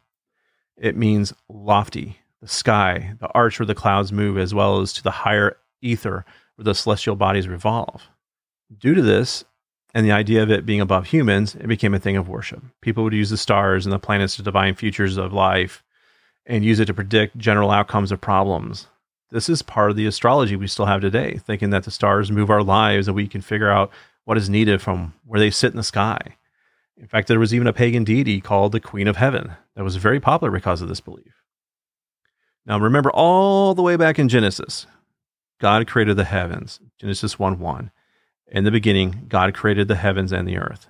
It 0.77 0.97
means 0.97 1.35
lofty, 1.49 2.21
the 2.41 2.49
sky, 2.49 3.15
the 3.19 3.29
arch 3.35 3.59
where 3.59 3.67
the 3.67 3.75
clouds 3.75 4.13
move, 4.13 4.39
as 4.39 4.55
well 4.55 4.81
as 4.81 4.93
to 4.95 5.03
the 5.03 5.11
higher 5.11 5.57
ether 5.81 6.25
where 6.55 6.65
the 6.65 6.75
celestial 6.75 7.17
bodies 7.17 7.49
revolve. 7.49 8.09
Due 8.79 8.95
to 8.95 9.03
this, 9.03 9.45
and 9.95 10.07
the 10.07 10.13
idea 10.13 10.43
of 10.43 10.51
it 10.51 10.65
being 10.65 10.81
above 10.81 11.07
humans, 11.07 11.55
it 11.57 11.67
became 11.67 11.93
a 11.93 11.99
thing 11.99 12.17
of 12.17 12.29
worship. 12.29 12.63
People 12.81 13.05
would 13.05 13.13
use 13.13 13.31
the 13.31 13.37
stars 13.37 13.85
and 13.85 13.93
the 13.93 13.99
planets 13.99 14.37
to 14.37 14.43
divine 14.43 14.75
futures 14.75 15.17
of 15.17 15.33
life 15.33 15.83
and 16.47 16.65
use 16.65 16.81
it 16.81 16.87
to 16.87 16.95
predict 16.95 17.37
general 17.37 17.71
outcomes 17.71 18.11
of 18.11 18.21
problems. 18.21 18.87
This 19.33 19.49
is 19.49 19.63
part 19.63 19.91
of 19.91 19.97
the 19.97 20.05
astrology 20.05 20.57
we 20.57 20.67
still 20.67 20.85
have 20.85 21.01
today, 21.01 21.39
thinking 21.39 21.71
that 21.71 21.85
the 21.85 21.91
stars 21.91 22.31
move 22.31 22.51
our 22.51 22.63
lives 22.63 23.09
and 23.09 23.15
we 23.17 23.27
can 23.27 23.41
figure 23.41 23.71
out 23.71 23.91
what 24.25 24.37
is 24.37 24.51
needed 24.51 24.83
from 24.83 25.15
where 25.25 25.41
they 25.41 25.51
sit 25.51 25.71
in 25.71 25.79
the 25.79 25.83
sky. 25.83 26.37
In 26.99 27.07
fact, 27.07 27.29
there 27.29 27.41
was 27.41 27.55
even 27.55 27.67
a 27.67 27.73
pagan 27.73 28.05
deity 28.05 28.43
called 28.43 28.73
the 28.73 28.81
Queen 28.81 29.09
of 29.09 29.17
Heaven 29.17 29.53
that 29.75 29.85
was 29.85 29.97
very 29.97 30.21
popular 30.21 30.51
because 30.51 30.83
of 30.83 30.89
this 30.91 31.01
belief. 31.01 31.33
Now, 32.67 32.79
remember 32.79 33.11
all 33.11 33.75
the 33.75 33.81
way 33.81 33.97
back 33.97 34.19
in 34.19 34.29
Genesis, 34.29 34.87
God 35.59 35.87
created 35.87 36.19
the 36.19 36.25
heavens, 36.25 36.79
Genesis 37.01 37.39
1 37.39 37.59
1. 37.59 37.91
In 38.49 38.65
the 38.65 38.71
beginning, 38.71 39.25
God 39.29 39.55
created 39.55 39.89
the 39.89 39.97
heavens 39.97 40.31
and 40.31 40.47
the 40.47 40.59
earth. 40.59 40.89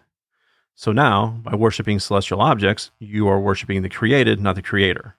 So 0.75 0.90
now, 0.90 1.38
by 1.44 1.54
worshiping 1.54 2.00
celestial 2.00 2.40
objects, 2.40 2.90
you 2.99 3.28
are 3.28 3.38
worshiping 3.38 3.82
the 3.82 3.88
created, 3.88 4.40
not 4.40 4.56
the 4.56 4.62
creator. 4.62 5.16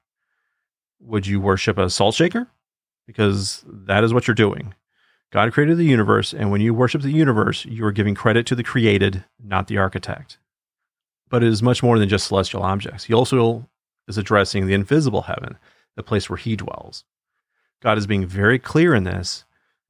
Would 0.99 1.25
you 1.25 1.39
worship 1.39 1.77
a 1.77 1.89
salt 1.89 2.15
shaker? 2.15 2.49
Because 3.05 3.63
that 3.67 4.03
is 4.03 4.13
what 4.13 4.27
you're 4.27 4.35
doing. 4.35 4.73
God 5.31 5.51
created 5.51 5.77
the 5.77 5.85
universe, 5.85 6.33
and 6.33 6.51
when 6.51 6.61
you 6.61 6.73
worship 6.73 7.01
the 7.01 7.11
universe, 7.11 7.65
you 7.65 7.83
are 7.85 7.91
giving 7.91 8.15
credit 8.15 8.45
to 8.47 8.55
the 8.55 8.63
created, 8.63 9.25
not 9.43 9.67
the 9.67 9.77
architect. 9.77 10.37
But 11.29 11.43
it 11.43 11.49
is 11.49 11.63
much 11.63 11.81
more 11.81 11.97
than 11.97 12.07
just 12.07 12.27
celestial 12.27 12.61
objects. 12.61 13.05
He 13.05 13.13
also 13.13 13.67
is 14.07 14.17
addressing 14.17 14.67
the 14.67 14.75
invisible 14.75 15.23
heaven, 15.23 15.57
the 15.95 16.03
place 16.03 16.29
where 16.29 16.37
he 16.37 16.55
dwells. 16.55 17.03
God 17.81 17.97
is 17.97 18.07
being 18.07 18.25
very 18.25 18.59
clear 18.59 18.93
in 18.93 19.03
this 19.03 19.43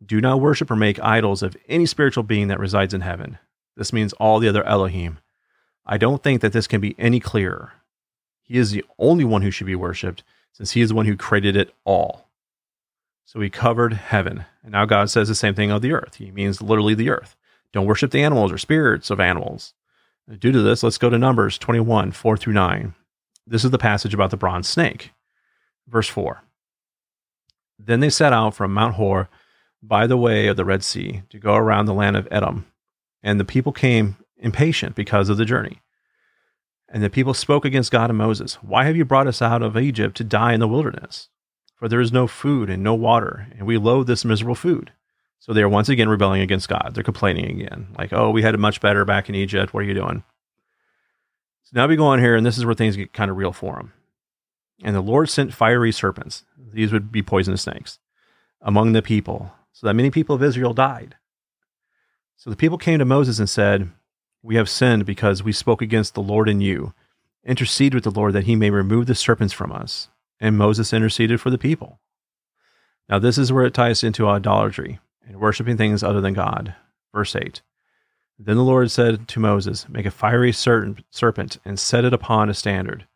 do 0.06 0.20
not 0.20 0.42
worship 0.42 0.70
or 0.70 0.76
make 0.76 1.02
idols 1.02 1.42
of 1.42 1.56
any 1.68 1.86
spiritual 1.86 2.24
being 2.24 2.48
that 2.48 2.60
resides 2.60 2.94
in 2.94 3.02
heaven. 3.02 3.38
This 3.76 3.94
means 3.94 4.14
all 4.14 4.40
the 4.40 4.50
other 4.50 4.64
Elohim. 4.64 5.20
I 5.86 5.98
don't 5.98 6.22
think 6.22 6.42
that 6.42 6.54
this 6.54 6.68
can 6.68 6.82
be 6.82 6.96
any 6.98 7.20
clearer. 7.20 7.74
He 8.42 8.58
is 8.58 8.72
the 8.72 8.84
only 9.00 9.24
one 9.24 9.42
who 9.42 9.52
should 9.52 9.68
be 9.68 9.76
worshiped, 9.76 10.24
since 10.52 10.72
he 10.72 10.82
is 10.82 10.90
the 10.90 10.96
one 10.96 11.06
who 11.06 11.18
created 11.18 11.56
it 11.56 11.74
all. 11.86 12.30
So 13.26 13.40
he 13.40 13.50
covered 13.50 13.94
heaven. 13.94 14.46
And 14.64 14.72
now 14.72 14.86
God 14.86 15.10
says 15.10 15.28
the 15.28 15.36
same 15.36 15.56
thing 15.56 15.72
of 15.72 15.82
the 15.82 15.94
earth. 15.94 16.16
He 16.16 16.32
means 16.32 16.62
literally 16.62 16.94
the 16.94 17.10
earth. 17.10 17.36
Don't 17.72 17.88
worship 17.88 18.12
the 18.12 18.22
animals 18.24 18.52
or 18.52 18.58
spirits 18.58 19.10
of 19.10 19.20
animals. 19.20 19.74
Due 20.40 20.52
to 20.52 20.62
this, 20.62 20.84
let's 20.84 20.98
go 20.98 21.10
to 21.10 21.18
Numbers 21.18 21.58
21, 21.58 22.12
4 22.12 22.38
through 22.38 22.54
9. 22.54 22.94
This 23.46 23.66
is 23.66 23.72
the 23.72 23.78
passage 23.78 24.14
about 24.14 24.32
the 24.32 24.38
bronze 24.38 24.70
snake. 24.70 25.12
Verse 25.88 26.08
4. 26.08 26.44
Then 27.78 28.00
they 28.00 28.10
set 28.10 28.32
out 28.32 28.56
from 28.56 28.74
Mount 28.74 28.96
Hor 28.96 29.28
by 29.82 30.08
the 30.08 30.18
way 30.18 30.48
of 30.48 30.56
the 30.56 30.64
Red 30.64 30.84
Sea 30.84 31.24
to 31.30 31.40
go 31.40 31.56
around 31.56 31.86
the 31.86 31.94
land 31.94 32.16
of 32.16 32.28
Edom. 32.32 32.66
And 33.22 33.40
the 33.40 33.46
people 33.46 33.74
came 33.74 34.18
impatient 34.38 34.96
because 34.96 35.30
of 35.30 35.38
the 35.38 35.46
journey. 35.46 35.82
And 36.88 37.04
the 37.04 37.10
people 37.10 37.34
spoke 37.34 37.66
against 37.66 37.92
God 37.92 38.10
and 38.10 38.18
Moses 38.18 38.56
Why 38.56 38.86
have 38.86 38.96
you 38.96 39.04
brought 39.04 39.28
us 39.28 39.42
out 39.42 39.62
of 39.62 39.78
Egypt 39.78 40.16
to 40.18 40.24
die 40.24 40.54
in 40.54 40.60
the 40.60 40.68
wilderness? 40.68 41.30
For 41.84 41.90
there 41.90 42.00
is 42.00 42.14
no 42.14 42.28
food 42.28 42.70
and 42.70 42.82
no 42.82 42.94
water, 42.94 43.48
and 43.58 43.68
we 43.68 43.78
loathe 43.78 44.08
this 44.08 44.24
miserable 44.24 44.56
food. 44.56 44.94
So 45.40 45.52
they 45.52 45.62
are 45.62 45.68
once 45.68 45.90
again 45.90 46.08
rebelling 46.08 46.42
against 46.42 46.70
God. 46.70 46.92
They're 46.94 47.04
complaining 47.04 47.60
again, 47.60 47.90
like, 47.98 48.14
oh, 48.14 48.30
we 48.30 48.42
had 48.42 48.54
it 48.54 48.60
much 48.62 48.80
better 48.80 49.04
back 49.04 49.28
in 49.28 49.36
Egypt. 49.36 49.74
What 49.74 49.82
are 49.82 49.88
you 49.88 49.94
doing? 49.94 50.24
So 51.64 51.72
now 51.74 51.86
we 51.86 51.98
go 51.98 52.06
on 52.06 52.20
here, 52.20 52.38
and 52.38 52.46
this 52.46 52.58
is 52.58 52.64
where 52.64 52.74
things 52.74 52.96
get 52.96 53.12
kind 53.12 53.30
of 53.30 53.36
real 53.36 53.52
for 53.52 53.76
them. 53.76 53.92
And 54.82 54.96
the 54.96 55.02
Lord 55.02 55.30
sent 55.30 55.54
fiery 55.54 55.92
serpents. 55.92 56.46
These 56.58 56.94
would 56.94 57.12
be 57.12 57.22
poisonous 57.22 57.64
snakes 57.64 58.00
among 58.62 58.94
the 58.94 59.02
people, 59.02 59.52
so 59.74 59.86
that 59.86 59.94
many 59.94 60.10
people 60.10 60.36
of 60.36 60.44
Israel 60.44 60.74
died. 60.74 61.18
So 62.38 62.50
the 62.50 62.56
people 62.56 62.78
came 62.78 63.00
to 63.00 63.04
Moses 63.04 63.40
and 63.40 63.50
said, 63.50 63.92
We 64.42 64.56
have 64.56 64.70
sinned 64.70 65.06
because 65.06 65.44
we 65.44 65.52
spoke 65.52 65.82
against 65.82 66.14
the 66.14 66.24
Lord 66.24 66.48
and 66.48 66.64
you. 66.64 66.94
Intercede 67.44 67.94
with 67.94 68.06
the 68.06 68.10
Lord 68.10 68.32
that 68.32 68.46
he 68.46 68.56
may 68.56 68.70
remove 68.70 69.06
the 69.06 69.16
serpents 69.16 69.52
from 69.52 69.74
us. 69.74 70.08
And 70.40 70.58
Moses 70.58 70.94
interceded 70.94 71.40
for 71.40 71.50
the 71.50 71.58
people. 71.58 72.00
Now, 73.10 73.20
this 73.20 73.38
is 73.38 73.52
where 73.52 73.66
it 73.66 73.74
ties 73.74 74.04
into 74.04 74.28
idolatry 74.28 75.00
and 75.26 75.40
worshiping 75.40 75.78
things 75.78 76.04
other 76.04 76.22
than 76.22 76.34
God. 76.34 76.76
Verse 77.14 77.36
8 77.36 77.62
Then 78.40 78.56
the 78.56 78.64
Lord 78.64 78.92
said 78.92 79.28
to 79.30 79.40
Moses, 79.40 79.88
Make 79.90 80.06
a 80.06 80.12
fiery 80.12 80.52
serpent 80.52 81.60
and 81.66 81.80
set 81.80 82.06
it 82.06 82.14
upon 82.14 82.50
a 82.50 82.54
standard. 82.54 83.08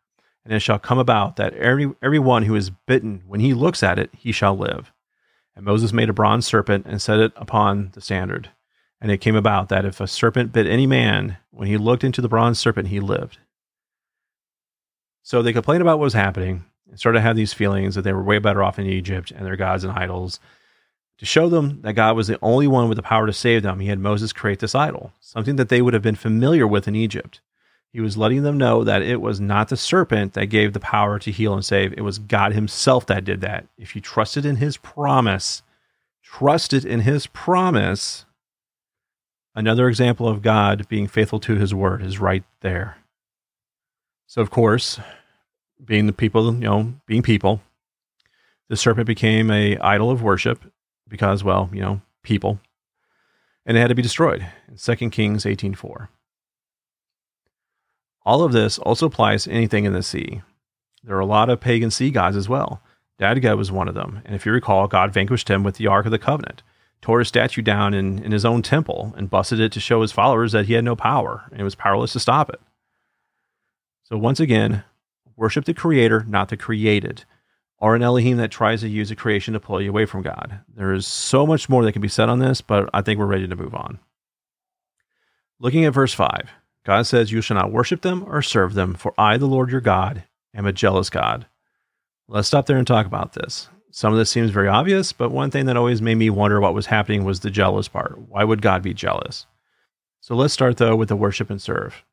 And 0.44 0.54
it 0.54 0.60
shall 0.60 0.78
come 0.78 0.98
about 0.98 1.36
that 1.36 1.52
every, 1.54 1.92
every 2.02 2.18
one 2.18 2.44
who 2.44 2.54
is 2.54 2.70
bitten, 2.70 3.22
when 3.26 3.40
he 3.40 3.52
looks 3.52 3.82
at 3.82 3.98
it, 3.98 4.10
he 4.16 4.32
shall 4.32 4.56
live. 4.56 4.92
And 5.54 5.64
Moses 5.64 5.92
made 5.92 6.08
a 6.08 6.14
bronze 6.14 6.46
serpent 6.46 6.86
and 6.86 7.02
set 7.02 7.18
it 7.18 7.32
upon 7.36 7.90
the 7.92 8.00
standard. 8.00 8.50
And 9.00 9.10
it 9.10 9.18
came 9.18 9.36
about 9.36 9.68
that 9.68 9.84
if 9.84 10.00
a 10.00 10.06
serpent 10.06 10.52
bit 10.52 10.66
any 10.66 10.86
man, 10.86 11.36
when 11.50 11.68
he 11.68 11.76
looked 11.76 12.04
into 12.04 12.20
the 12.20 12.28
bronze 12.28 12.58
serpent, 12.58 12.88
he 12.88 13.00
lived. 13.00 13.38
So 15.22 15.42
they 15.42 15.52
complained 15.52 15.82
about 15.82 15.98
what 15.98 16.04
was 16.04 16.14
happening 16.14 16.64
and 16.88 16.98
started 16.98 17.18
to 17.18 17.22
have 17.22 17.36
these 17.36 17.52
feelings 17.52 17.94
that 17.94 18.02
they 18.02 18.12
were 18.12 18.22
way 18.22 18.38
better 18.38 18.62
off 18.62 18.78
in 18.78 18.86
Egypt 18.86 19.30
and 19.30 19.44
their 19.44 19.56
gods 19.56 19.84
and 19.84 19.92
idols. 19.92 20.40
To 21.18 21.26
show 21.26 21.48
them 21.48 21.80
that 21.82 21.94
God 21.94 22.16
was 22.16 22.28
the 22.28 22.38
only 22.42 22.68
one 22.68 22.88
with 22.88 22.96
the 22.96 23.02
power 23.02 23.26
to 23.26 23.32
save 23.32 23.62
them, 23.62 23.80
he 23.80 23.88
had 23.88 23.98
Moses 23.98 24.32
create 24.32 24.60
this 24.60 24.74
idol, 24.74 25.12
something 25.20 25.56
that 25.56 25.68
they 25.68 25.82
would 25.82 25.94
have 25.94 26.02
been 26.02 26.14
familiar 26.14 26.66
with 26.66 26.86
in 26.86 26.94
Egypt. 26.94 27.40
He 27.92 28.00
was 28.00 28.16
letting 28.16 28.42
them 28.42 28.58
know 28.58 28.84
that 28.84 29.02
it 29.02 29.20
was 29.20 29.40
not 29.40 29.68
the 29.68 29.76
serpent 29.76 30.34
that 30.34 30.46
gave 30.46 30.72
the 30.72 30.80
power 30.80 31.18
to 31.18 31.30
heal 31.32 31.54
and 31.54 31.64
save. 31.64 31.92
It 31.94 32.02
was 32.02 32.18
God 32.18 32.52
Himself 32.52 33.06
that 33.06 33.24
did 33.24 33.40
that. 33.40 33.66
If 33.78 33.96
you 33.96 34.00
trusted 34.00 34.44
in 34.44 34.56
His 34.56 34.76
promise, 34.76 35.62
trusted 36.22 36.84
in 36.84 37.00
His 37.00 37.26
promise, 37.26 38.26
another 39.54 39.88
example 39.88 40.28
of 40.28 40.42
God 40.42 40.86
being 40.88 41.08
faithful 41.08 41.40
to 41.40 41.56
His 41.56 41.74
word 41.74 42.02
is 42.02 42.20
right 42.20 42.44
there. 42.60 42.98
So, 44.26 44.42
of 44.42 44.50
course, 44.50 45.00
being 45.84 46.06
the 46.06 46.12
people, 46.12 46.52
you 46.54 46.60
know, 46.60 46.94
being 47.06 47.22
people, 47.22 47.60
the 48.68 48.76
serpent 48.76 49.06
became 49.06 49.50
a 49.50 49.78
idol 49.78 50.10
of 50.10 50.22
worship 50.22 50.64
because, 51.08 51.42
well, 51.42 51.70
you 51.72 51.80
know, 51.80 52.00
people, 52.22 52.60
and 53.64 53.76
it 53.76 53.80
had 53.80 53.88
to 53.88 53.94
be 53.94 54.02
destroyed 54.02 54.46
in 54.68 54.76
2 54.76 55.10
Kings 55.10 55.44
18:4. 55.44 56.08
All 58.24 58.42
of 58.42 58.52
this 58.52 58.78
also 58.78 59.06
applies 59.06 59.44
to 59.44 59.50
anything 59.50 59.84
in 59.84 59.92
the 59.92 60.02
sea. 60.02 60.42
There 61.02 61.16
are 61.16 61.20
a 61.20 61.26
lot 61.26 61.48
of 61.48 61.60
pagan 61.60 61.90
sea 61.90 62.10
gods 62.10 62.36
as 62.36 62.48
well. 62.48 62.82
Dagon 63.18 63.56
was 63.56 63.72
one 63.72 63.88
of 63.88 63.94
them, 63.94 64.20
and 64.24 64.34
if 64.34 64.46
you 64.46 64.52
recall, 64.52 64.86
God 64.86 65.12
vanquished 65.12 65.48
him 65.48 65.62
with 65.62 65.76
the 65.76 65.86
Ark 65.86 66.06
of 66.06 66.12
the 66.12 66.18
Covenant, 66.18 66.62
tore 67.00 67.18
his 67.20 67.28
statue 67.28 67.62
down 67.62 67.94
in, 67.94 68.22
in 68.22 68.32
his 68.32 68.44
own 68.44 68.62
temple, 68.62 69.14
and 69.16 69.30
busted 69.30 69.58
it 69.60 69.72
to 69.72 69.80
show 69.80 70.02
his 70.02 70.12
followers 70.12 70.52
that 70.52 70.66
he 70.66 70.74
had 70.74 70.84
no 70.84 70.94
power 70.94 71.48
and 71.52 71.62
was 71.62 71.74
powerless 71.74 72.12
to 72.12 72.20
stop 72.20 72.50
it. 72.50 72.60
So, 74.04 74.16
once 74.16 74.40
again, 74.40 74.84
worship 75.38 75.64
the 75.64 75.72
Creator, 75.72 76.24
not 76.28 76.48
the 76.48 76.56
created, 76.56 77.24
or 77.78 77.94
an 77.94 78.02
Elohim 78.02 78.38
that 78.38 78.50
tries 78.50 78.80
to 78.80 78.88
use 78.88 79.10
a 79.10 79.16
creation 79.16 79.54
to 79.54 79.60
pull 79.60 79.80
you 79.80 79.88
away 79.88 80.04
from 80.04 80.20
God. 80.20 80.60
There 80.74 80.92
is 80.92 81.06
so 81.06 81.46
much 81.46 81.68
more 81.68 81.84
that 81.84 81.92
can 81.92 82.02
be 82.02 82.08
said 82.08 82.28
on 82.28 82.40
this, 82.40 82.60
but 82.60 82.90
I 82.92 83.02
think 83.02 83.18
we're 83.18 83.26
ready 83.26 83.46
to 83.46 83.56
move 83.56 83.74
on. 83.74 84.00
Looking 85.60 85.84
at 85.84 85.94
verse 85.94 86.12
5, 86.12 86.50
God 86.84 87.06
says, 87.06 87.30
You 87.30 87.40
shall 87.40 87.56
not 87.56 87.70
worship 87.70 88.02
them 88.02 88.24
or 88.26 88.42
serve 88.42 88.74
them, 88.74 88.94
for 88.94 89.14
I, 89.16 89.36
the 89.36 89.46
Lord 89.46 89.70
your 89.70 89.80
God, 89.80 90.24
am 90.54 90.66
a 90.66 90.72
jealous 90.72 91.08
God. 91.08 91.46
Let's 92.26 92.48
stop 92.48 92.66
there 92.66 92.76
and 92.76 92.86
talk 92.86 93.06
about 93.06 93.34
this. 93.34 93.68
Some 93.92 94.12
of 94.12 94.18
this 94.18 94.30
seems 94.30 94.50
very 94.50 94.68
obvious, 94.68 95.12
but 95.12 95.30
one 95.30 95.50
thing 95.50 95.66
that 95.66 95.76
always 95.76 96.02
made 96.02 96.16
me 96.16 96.30
wonder 96.30 96.60
what 96.60 96.74
was 96.74 96.86
happening 96.86 97.24
was 97.24 97.40
the 97.40 97.50
jealous 97.50 97.88
part. 97.88 98.18
Why 98.28 98.42
would 98.42 98.60
God 98.60 98.82
be 98.82 98.92
jealous? 98.92 99.46
So 100.20 100.34
let's 100.34 100.52
start 100.52 100.76
though 100.76 100.96
with 100.96 101.08
the 101.08 101.16
worship 101.16 101.48
and 101.48 101.62
serve. 101.62 102.04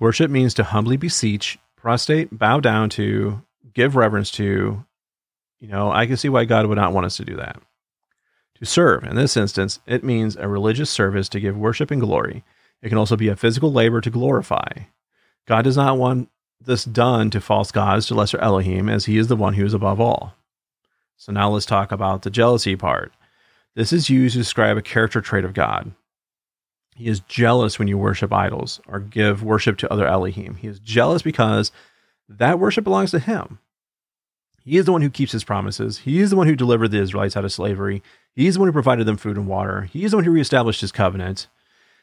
Worship 0.00 0.30
means 0.30 0.54
to 0.54 0.64
humbly 0.64 0.96
beseech, 0.96 1.58
prostrate, 1.76 2.36
bow 2.36 2.58
down 2.58 2.88
to, 2.90 3.42
give 3.74 3.94
reverence 3.94 4.30
to. 4.32 4.84
You 5.60 5.68
know, 5.68 5.92
I 5.92 6.06
can 6.06 6.16
see 6.16 6.30
why 6.30 6.46
God 6.46 6.66
would 6.66 6.78
not 6.78 6.94
want 6.94 7.06
us 7.06 7.18
to 7.18 7.24
do 7.24 7.36
that. 7.36 7.60
To 8.56 8.66
serve, 8.66 9.04
in 9.04 9.14
this 9.14 9.36
instance, 9.36 9.78
it 9.86 10.02
means 10.02 10.36
a 10.36 10.48
religious 10.48 10.90
service 10.90 11.28
to 11.30 11.40
give 11.40 11.56
worship 11.56 11.90
and 11.90 12.00
glory. 12.00 12.44
It 12.82 12.88
can 12.88 12.98
also 12.98 13.16
be 13.16 13.28
a 13.28 13.36
physical 13.36 13.72
labor 13.72 14.00
to 14.00 14.10
glorify. 14.10 14.70
God 15.46 15.62
does 15.62 15.76
not 15.76 15.98
want 15.98 16.30
this 16.62 16.84
done 16.84 17.30
to 17.30 17.40
false 17.40 17.70
gods, 17.70 18.06
to 18.06 18.14
lesser 18.14 18.38
Elohim, 18.38 18.88
as 18.88 19.04
he 19.04 19.18
is 19.18 19.28
the 19.28 19.36
one 19.36 19.54
who 19.54 19.64
is 19.64 19.74
above 19.74 20.00
all. 20.00 20.34
So 21.16 21.32
now 21.32 21.50
let's 21.50 21.66
talk 21.66 21.92
about 21.92 22.22
the 22.22 22.30
jealousy 22.30 22.76
part. 22.76 23.12
This 23.74 23.92
is 23.92 24.08
used 24.08 24.32
to 24.32 24.40
describe 24.40 24.78
a 24.78 24.82
character 24.82 25.20
trait 25.20 25.44
of 25.44 25.52
God. 25.54 25.92
He 27.00 27.08
is 27.08 27.20
jealous 27.20 27.78
when 27.78 27.88
you 27.88 27.96
worship 27.96 28.30
idols 28.30 28.78
or 28.86 29.00
give 29.00 29.42
worship 29.42 29.78
to 29.78 29.90
other 29.90 30.06
Elohim. 30.06 30.56
He 30.56 30.68
is 30.68 30.78
jealous 30.78 31.22
because 31.22 31.72
that 32.28 32.58
worship 32.58 32.84
belongs 32.84 33.10
to 33.12 33.18
him. 33.18 33.58
He 34.62 34.76
is 34.76 34.84
the 34.84 34.92
one 34.92 35.00
who 35.00 35.08
keeps 35.08 35.32
his 35.32 35.42
promises. 35.42 36.00
He 36.00 36.20
is 36.20 36.28
the 36.28 36.36
one 36.36 36.46
who 36.46 36.54
delivered 36.54 36.88
the 36.88 37.00
Israelites 37.00 37.38
out 37.38 37.46
of 37.46 37.54
slavery. 37.54 38.02
He 38.34 38.46
is 38.46 38.54
the 38.56 38.60
one 38.60 38.68
who 38.68 38.74
provided 38.74 39.06
them 39.06 39.16
food 39.16 39.38
and 39.38 39.48
water. 39.48 39.88
He 39.90 40.04
is 40.04 40.10
the 40.10 40.18
one 40.18 40.24
who 40.24 40.30
reestablished 40.30 40.82
his 40.82 40.92
covenant. 40.92 41.46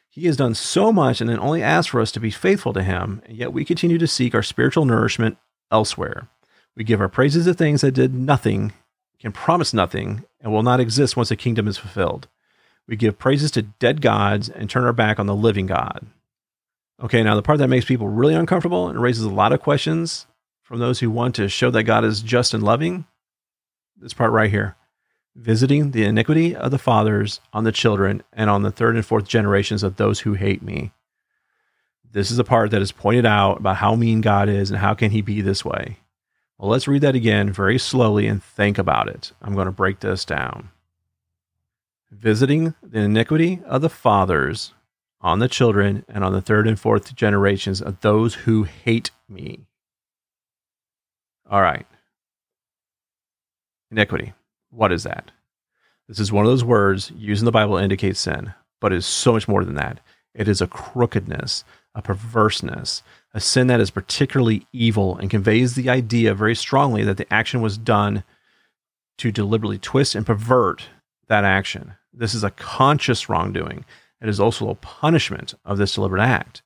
He 0.09 0.25
has 0.25 0.35
done 0.35 0.55
so 0.55 0.91
much 0.91 1.21
and 1.21 1.29
then 1.29 1.37
only 1.37 1.61
asked 1.61 1.91
for 1.91 2.01
us 2.01 2.11
to 2.13 2.19
be 2.19 2.31
faithful 2.31 2.73
to 2.73 2.81
him, 2.81 3.21
and 3.27 3.37
yet 3.37 3.53
we 3.53 3.65
continue 3.65 3.99
to 3.99 4.07
seek 4.07 4.33
our 4.33 4.41
spiritual 4.41 4.85
nourishment 4.85 5.37
elsewhere. 5.71 6.27
We 6.75 6.83
give 6.83 7.01
our 7.01 7.07
praises 7.07 7.45
to 7.45 7.53
things 7.53 7.81
that 7.81 7.91
did 7.91 8.15
nothing, 8.15 8.73
can 9.19 9.31
promise 9.31 9.75
nothing, 9.75 10.25
and 10.41 10.51
will 10.51 10.63
not 10.63 10.79
exist 10.79 11.15
once 11.15 11.29
the 11.29 11.35
kingdom 11.35 11.67
is 11.67 11.77
fulfilled. 11.77 12.27
We 12.87 12.95
give 12.95 13.19
praises 13.19 13.51
to 13.51 13.63
dead 13.63 14.01
gods 14.01 14.49
and 14.49 14.69
turn 14.69 14.85
our 14.85 14.93
back 14.93 15.19
on 15.19 15.25
the 15.25 15.35
living 15.35 15.65
God. 15.65 16.05
Okay, 17.03 17.21
now 17.21 17.35
the 17.35 17.41
part 17.41 17.59
that 17.59 17.67
makes 17.67 17.85
people 17.85 18.07
really 18.07 18.33
uncomfortable 18.33 18.87
and 18.87 19.01
raises 19.01 19.25
a 19.25 19.29
lot 19.29 19.53
of 19.53 19.61
questions 19.61 20.25
from 20.63 20.79
those 20.79 20.99
who 20.99 21.11
want 21.11 21.35
to 21.35 21.49
show 21.49 21.69
that 21.71 21.83
God 21.83 22.03
is 22.03 22.21
just 22.21 22.53
and 22.53 22.63
loving, 22.63 23.05
this 23.97 24.13
part 24.13 24.31
right 24.31 24.49
here 24.49 24.75
visiting 25.37 25.91
the 25.91 26.03
iniquity 26.03 26.55
of 26.55 26.71
the 26.71 26.79
fathers 26.79 27.39
on 27.53 27.63
the 27.63 27.71
children 27.71 28.23
and 28.33 28.49
on 28.49 28.63
the 28.63 28.71
third 28.71 28.95
and 28.95 29.05
fourth 29.05 29.27
generations 29.27 29.83
of 29.83 29.95
those 29.95 30.21
who 30.21 30.33
hate 30.33 30.63
me. 30.63 30.91
This 32.11 32.31
is 32.31 32.39
a 32.39 32.43
part 32.43 32.71
that 32.71 32.81
is 32.81 32.91
pointed 32.91 33.25
out 33.25 33.59
about 33.59 33.77
how 33.77 33.95
mean 33.95 34.21
God 34.21 34.49
is 34.49 34.71
and 34.71 34.79
how 34.79 34.95
can 34.95 35.11
he 35.11 35.21
be 35.21 35.41
this 35.41 35.63
way. 35.63 35.97
Well, 36.57 36.71
let's 36.71 36.87
read 36.87 37.03
that 37.03 37.15
again 37.15 37.51
very 37.51 37.77
slowly 37.77 38.25
and 38.25 38.43
think 38.43 38.79
about 38.79 39.07
it. 39.09 39.31
I'm 39.41 39.53
going 39.53 39.67
to 39.67 39.71
break 39.71 39.99
this 39.99 40.25
down. 40.25 40.71
Visiting 42.11 42.73
the 42.81 42.99
iniquity 42.99 43.61
of 43.65 43.81
the 43.81 43.89
fathers 43.89 44.73
on 45.19 45.39
the 45.39 45.49
children 45.49 46.05
and 46.07 46.23
on 46.23 46.31
the 46.31 46.41
third 46.41 46.67
and 46.67 46.79
fourth 46.79 47.13
generations 47.15 47.81
of 47.81 47.99
those 48.01 48.33
who 48.33 48.63
hate 48.63 49.11
me. 49.27 49.65
All 51.49 51.61
right. 51.61 51.85
Iniquity. 53.91 54.33
What 54.69 54.91
is 54.91 55.03
that? 55.03 55.31
This 56.07 56.19
is 56.19 56.31
one 56.31 56.45
of 56.45 56.51
those 56.51 56.63
words 56.63 57.11
used 57.15 57.41
in 57.41 57.45
the 57.45 57.51
Bible 57.51 57.77
to 57.77 57.83
indicate 57.83 58.15
sin, 58.15 58.53
but 58.79 58.93
it 58.93 58.97
is 58.97 59.05
so 59.05 59.33
much 59.33 59.47
more 59.47 59.65
than 59.65 59.75
that. 59.75 59.99
It 60.33 60.47
is 60.47 60.61
a 60.61 60.67
crookedness, 60.67 61.65
a 61.93 62.01
perverseness, 62.01 63.01
a 63.33 63.41
sin 63.41 63.67
that 63.67 63.81
is 63.81 63.91
particularly 63.91 64.65
evil 64.71 65.17
and 65.17 65.29
conveys 65.29 65.75
the 65.75 65.89
idea 65.89 66.33
very 66.33 66.55
strongly 66.55 67.03
that 67.03 67.17
the 67.17 67.31
action 67.33 67.61
was 67.61 67.77
done 67.77 68.23
to 69.17 69.31
deliberately 69.31 69.79
twist 69.79 70.15
and 70.15 70.25
pervert 70.25 70.87
that 71.27 71.43
action. 71.43 71.95
This 72.13 72.33
is 72.33 72.43
a 72.43 72.51
conscious 72.51 73.29
wrongdoing. 73.29 73.85
It 74.21 74.29
is 74.29 74.39
also 74.39 74.69
a 74.69 74.75
punishment 74.75 75.53
of 75.63 75.77
this 75.77 75.93
deliberate 75.93 76.21
act. 76.21 76.61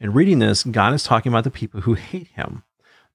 In 0.00 0.12
reading 0.12 0.38
this, 0.38 0.64
God 0.64 0.94
is 0.94 1.02
talking 1.02 1.30
about 1.30 1.44
the 1.44 1.50
people 1.50 1.82
who 1.82 1.94
hate 1.94 2.28
him 2.28 2.62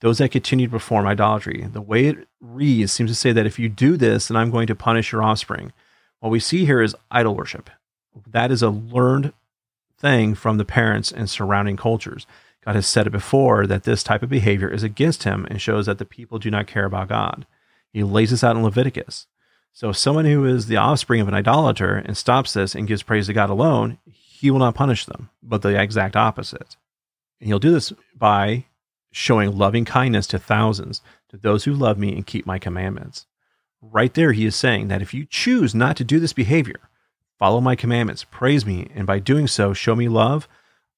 those 0.01 0.19
that 0.19 0.31
continue 0.31 0.67
to 0.67 0.71
perform 0.71 1.05
idolatry. 1.05 1.67
The 1.71 1.81
way 1.81 2.05
it 2.05 2.27
reads 2.39 2.91
seems 2.91 3.11
to 3.11 3.15
say 3.15 3.31
that 3.31 3.45
if 3.45 3.59
you 3.59 3.67
do 3.67 3.97
this, 3.97 4.27
then 4.27 4.37
I'm 4.37 4.51
going 4.51 4.67
to 4.67 4.75
punish 4.75 5.11
your 5.11 5.23
offspring. 5.23 5.73
What 6.19 6.29
we 6.29 6.39
see 6.39 6.65
here 6.65 6.81
is 6.81 6.95
idol 7.11 7.35
worship. 7.35 7.69
That 8.27 8.51
is 8.51 8.61
a 8.61 8.69
learned 8.69 9.33
thing 9.97 10.35
from 10.35 10.57
the 10.57 10.65
parents 10.65 11.11
and 11.11 11.29
surrounding 11.29 11.77
cultures. 11.77 12.25
God 12.65 12.75
has 12.75 12.87
said 12.87 13.07
it 13.07 13.11
before 13.11 13.67
that 13.67 13.83
this 13.83 14.03
type 14.03 14.23
of 14.23 14.29
behavior 14.29 14.69
is 14.69 14.83
against 14.83 15.23
him 15.23 15.45
and 15.49 15.61
shows 15.61 15.85
that 15.85 15.97
the 15.97 16.05
people 16.05 16.39
do 16.39 16.51
not 16.51 16.67
care 16.67 16.85
about 16.85 17.09
God. 17.09 17.45
He 17.91 18.03
lays 18.03 18.31
this 18.31 18.43
out 18.43 18.55
in 18.55 18.63
Leviticus. 18.63 19.27
So, 19.73 19.91
someone 19.91 20.25
who 20.25 20.45
is 20.45 20.67
the 20.67 20.77
offspring 20.77 21.21
of 21.21 21.27
an 21.27 21.33
idolater 21.33 21.95
and 21.95 22.17
stops 22.17 22.53
this 22.53 22.75
and 22.75 22.87
gives 22.87 23.03
praise 23.03 23.27
to 23.27 23.33
God 23.33 23.49
alone, 23.49 23.97
he 24.05 24.51
will 24.51 24.59
not 24.59 24.75
punish 24.75 25.05
them, 25.05 25.29
but 25.41 25.61
the 25.61 25.79
exact 25.79 26.15
opposite. 26.15 26.75
And 27.39 27.47
he'll 27.47 27.59
do 27.59 27.71
this 27.71 27.93
by 28.15 28.65
showing 29.11 29.57
loving 29.57 29.85
kindness 29.85 30.27
to 30.27 30.39
thousands, 30.39 31.01
to 31.29 31.37
those 31.37 31.63
who 31.63 31.73
love 31.73 31.97
me 31.97 32.13
and 32.13 32.25
keep 32.25 32.45
my 32.45 32.59
commandments. 32.59 33.25
Right 33.81 34.13
there, 34.13 34.33
he 34.33 34.45
is 34.45 34.55
saying 34.55 34.89
that 34.89 35.01
if 35.01 35.13
you 35.13 35.25
choose 35.25 35.73
not 35.73 35.95
to 35.97 36.03
do 36.03 36.19
this 36.19 36.33
behavior, 36.33 36.89
follow 37.37 37.61
my 37.61 37.75
commandments, 37.75 38.25
praise 38.25 38.65
me, 38.65 38.89
and 38.93 39.07
by 39.07 39.19
doing 39.19 39.47
so, 39.47 39.73
show 39.73 39.95
me 39.95 40.09
love, 40.09 40.47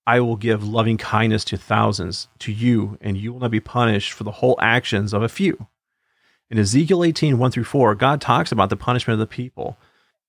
I 0.07 0.19
will 0.19 0.35
give 0.35 0.67
loving 0.67 0.97
kindness 0.97 1.45
to 1.45 1.57
thousands, 1.57 2.27
to 2.39 2.51
you, 2.51 2.97
and 3.01 3.15
you 3.15 3.31
will 3.31 3.39
not 3.39 3.51
be 3.51 3.59
punished 3.59 4.13
for 4.13 4.23
the 4.23 4.31
whole 4.31 4.57
actions 4.59 5.13
of 5.13 5.21
a 5.21 5.29
few. 5.29 5.67
In 6.51 6.59
Ezekiel 6.59 7.03
18, 7.03 7.39
1 7.39 7.51
through 7.51 7.63
4, 7.63 7.95
God 7.95 8.21
talks 8.21 8.51
about 8.51 8.69
the 8.69 8.75
punishment 8.75 9.13
of 9.13 9.19
the 9.19 9.33
people, 9.35 9.77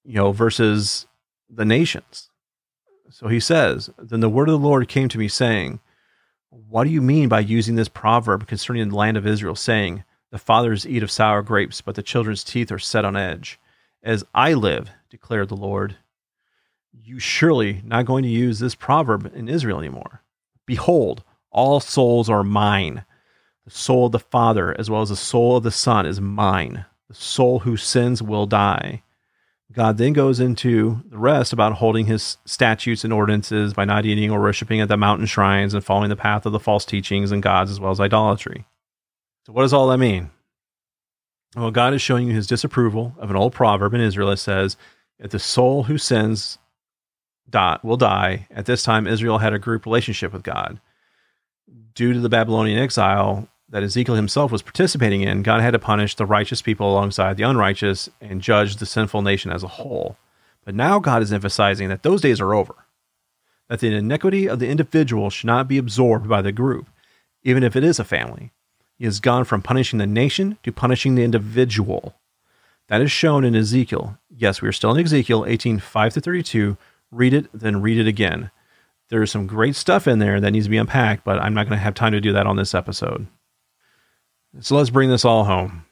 you 0.04 0.14
know, 0.14 0.32
versus 0.32 1.06
the 1.50 1.66
nations. 1.66 2.30
So 3.10 3.28
he 3.28 3.40
says, 3.40 3.90
Then 3.98 4.20
the 4.20 4.30
word 4.30 4.48
of 4.48 4.52
the 4.52 4.66
Lord 4.66 4.88
came 4.88 5.10
to 5.10 5.18
me, 5.18 5.28
saying, 5.28 5.80
what 6.52 6.84
do 6.84 6.90
you 6.90 7.00
mean 7.00 7.30
by 7.30 7.40
using 7.40 7.76
this 7.76 7.88
proverb 7.88 8.46
concerning 8.46 8.90
the 8.90 8.96
land 8.96 9.16
of 9.16 9.26
Israel, 9.26 9.56
saying, 9.56 10.04
The 10.30 10.38
fathers 10.38 10.86
eat 10.86 11.02
of 11.02 11.10
sour 11.10 11.40
grapes, 11.40 11.80
but 11.80 11.94
the 11.94 12.02
children's 12.02 12.44
teeth 12.44 12.70
are 12.70 12.78
set 12.78 13.06
on 13.06 13.16
edge? 13.16 13.58
As 14.02 14.22
I 14.34 14.52
live, 14.52 14.90
declared 15.08 15.48
the 15.48 15.56
Lord, 15.56 15.96
you 16.92 17.18
surely 17.18 17.80
not 17.86 18.04
going 18.04 18.22
to 18.24 18.28
use 18.28 18.58
this 18.58 18.74
proverb 18.74 19.32
in 19.34 19.48
Israel 19.48 19.78
anymore. 19.78 20.20
Behold, 20.66 21.24
all 21.50 21.80
souls 21.80 22.28
are 22.28 22.44
mine. 22.44 23.06
The 23.64 23.70
soul 23.70 24.06
of 24.06 24.12
the 24.12 24.18
Father, 24.18 24.74
as 24.78 24.90
well 24.90 25.02
as 25.02 25.08
the 25.10 25.16
soul 25.16 25.56
of 25.56 25.62
the 25.62 25.70
Son, 25.70 26.06
is 26.06 26.20
mine. 26.20 26.84
The 27.08 27.14
soul 27.14 27.60
who 27.60 27.76
sins 27.76 28.22
will 28.22 28.46
die. 28.46 29.02
God 29.72 29.96
then 29.96 30.12
goes 30.12 30.38
into 30.38 31.02
the 31.08 31.16
rest 31.16 31.52
about 31.52 31.74
holding 31.74 32.06
his 32.06 32.36
statutes 32.44 33.04
and 33.04 33.12
ordinances 33.12 33.72
by 33.72 33.84
not 33.84 34.04
eating 34.04 34.30
or 34.30 34.40
worshiping 34.40 34.80
at 34.80 34.88
the 34.88 34.96
mountain 34.96 35.26
shrines 35.26 35.72
and 35.72 35.84
following 35.84 36.10
the 36.10 36.16
path 36.16 36.44
of 36.44 36.52
the 36.52 36.60
false 36.60 36.84
teachings 36.84 37.32
and 37.32 37.42
gods 37.42 37.70
as 37.70 37.80
well 37.80 37.90
as 37.90 38.00
idolatry. 38.00 38.66
So, 39.46 39.52
what 39.52 39.62
does 39.62 39.72
all 39.72 39.88
that 39.88 39.98
mean? 39.98 40.30
Well, 41.56 41.70
God 41.70 41.94
is 41.94 42.02
showing 42.02 42.28
you 42.28 42.34
his 42.34 42.46
disapproval 42.46 43.14
of 43.18 43.30
an 43.30 43.36
old 43.36 43.52
proverb 43.52 43.94
in 43.94 44.00
Israel 44.00 44.30
that 44.30 44.38
says, 44.38 44.76
If 45.18 45.30
the 45.30 45.38
soul 45.38 45.84
who 45.84 45.98
sins 45.98 46.58
dot 47.48 47.84
will 47.84 47.96
die, 47.96 48.46
at 48.50 48.66
this 48.66 48.82
time 48.82 49.06
Israel 49.06 49.38
had 49.38 49.52
a 49.52 49.58
group 49.58 49.84
relationship 49.86 50.32
with 50.32 50.42
God. 50.42 50.80
Due 51.94 52.12
to 52.12 52.20
the 52.20 52.28
Babylonian 52.28 52.78
exile, 52.78 53.48
that 53.72 53.82
Ezekiel 53.82 54.14
himself 54.14 54.52
was 54.52 54.62
participating 54.62 55.22
in, 55.22 55.42
God 55.42 55.62
had 55.62 55.72
to 55.72 55.78
punish 55.78 56.14
the 56.14 56.26
righteous 56.26 56.60
people 56.60 56.92
alongside 56.92 57.38
the 57.38 57.42
unrighteous 57.42 58.10
and 58.20 58.42
judge 58.42 58.76
the 58.76 58.86
sinful 58.86 59.22
nation 59.22 59.50
as 59.50 59.62
a 59.62 59.68
whole. 59.68 60.18
But 60.64 60.74
now 60.74 60.98
God 60.98 61.22
is 61.22 61.32
emphasizing 61.32 61.88
that 61.88 62.02
those 62.02 62.20
days 62.20 62.38
are 62.38 62.54
over, 62.54 62.74
that 63.68 63.80
the 63.80 63.92
iniquity 63.92 64.46
of 64.46 64.58
the 64.58 64.68
individual 64.68 65.30
should 65.30 65.46
not 65.46 65.68
be 65.68 65.78
absorbed 65.78 66.28
by 66.28 66.42
the 66.42 66.52
group, 66.52 66.88
even 67.42 67.62
if 67.62 67.74
it 67.74 67.82
is 67.82 67.98
a 67.98 68.04
family. 68.04 68.52
He 68.98 69.06
has 69.06 69.20
gone 69.20 69.44
from 69.44 69.62
punishing 69.62 69.98
the 69.98 70.06
nation 70.06 70.58
to 70.62 70.70
punishing 70.70 71.14
the 71.14 71.24
individual. 71.24 72.14
That 72.88 73.00
is 73.00 73.10
shown 73.10 73.42
in 73.42 73.56
Ezekiel. 73.56 74.18
Yes, 74.28 74.60
we 74.60 74.68
are 74.68 74.72
still 74.72 74.94
in 74.94 75.02
Ezekiel 75.02 75.46
18 75.48 75.78
5 75.78 76.12
to 76.12 76.20
32. 76.20 76.76
Read 77.10 77.32
it, 77.32 77.46
then 77.54 77.80
read 77.80 77.98
it 77.98 78.06
again. 78.06 78.50
There 79.08 79.22
is 79.22 79.30
some 79.30 79.46
great 79.46 79.76
stuff 79.76 80.06
in 80.06 80.18
there 80.18 80.40
that 80.40 80.50
needs 80.50 80.66
to 80.66 80.70
be 80.70 80.76
unpacked, 80.76 81.24
but 81.24 81.38
I'm 81.38 81.54
not 81.54 81.66
going 81.66 81.78
to 81.78 81.82
have 81.82 81.94
time 81.94 82.12
to 82.12 82.20
do 82.20 82.32
that 82.34 82.46
on 82.46 82.56
this 82.56 82.74
episode. 82.74 83.26
So 84.60 84.76
let's 84.76 84.90
bring 84.90 85.08
this 85.08 85.24
all 85.24 85.44
home. 85.44 85.86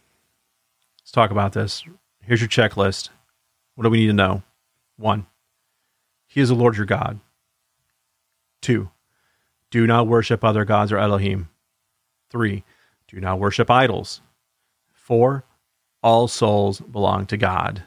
Let's 1.00 1.12
talk 1.12 1.30
about 1.30 1.54
this. 1.54 1.82
Here's 2.22 2.40
your 2.40 2.48
checklist. 2.48 3.08
What 3.74 3.84
do 3.84 3.90
we 3.90 4.00
need 4.00 4.08
to 4.08 4.12
know? 4.12 4.42
One, 4.96 5.26
He 6.26 6.40
is 6.40 6.50
the 6.50 6.54
Lord 6.54 6.76
your 6.76 6.86
God. 6.86 7.20
Two, 8.60 8.90
do 9.70 9.86
not 9.86 10.06
worship 10.06 10.44
other 10.44 10.66
gods 10.66 10.92
or 10.92 10.98
Elohim. 10.98 11.48
Three, 12.28 12.64
do 13.08 13.18
not 13.18 13.38
worship 13.38 13.70
idols. 13.70 14.20
Four, 14.92 15.44
all 16.02 16.28
souls 16.28 16.80
belong 16.80 17.26
to 17.26 17.36
God. 17.36 17.82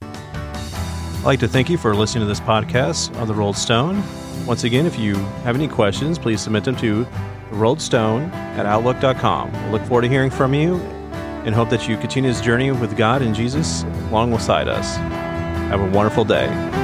I'd 0.00 1.22
like 1.24 1.40
to 1.40 1.48
thank 1.48 1.68
you 1.68 1.76
for 1.76 1.94
listening 1.94 2.22
to 2.22 2.28
this 2.28 2.40
podcast 2.40 3.14
of 3.20 3.28
The 3.28 3.34
Rolled 3.34 3.56
Stone. 3.56 4.02
Once 4.46 4.64
again, 4.64 4.86
if 4.86 4.98
you 4.98 5.14
have 5.44 5.56
any 5.56 5.68
questions, 5.68 6.18
please 6.18 6.40
submit 6.40 6.64
them 6.64 6.76
to 6.76 7.06
rolled 7.50 7.80
at 8.56 8.66
outlook.com. 8.66 9.52
we 9.64 9.70
look 9.70 9.82
forward 9.82 10.02
to 10.02 10.08
hearing 10.08 10.30
from 10.30 10.54
you 10.54 10.76
and 11.44 11.54
hope 11.54 11.70
that 11.70 11.88
you 11.88 11.96
continue 11.96 12.30
this 12.30 12.40
journey 12.40 12.70
with 12.72 12.96
God 12.96 13.22
and 13.22 13.34
Jesus 13.34 13.82
along 14.08 14.28
alongside 14.28 14.68
us. 14.68 14.96
Have 14.96 15.80
a 15.80 15.90
wonderful 15.90 16.24
day. 16.24 16.75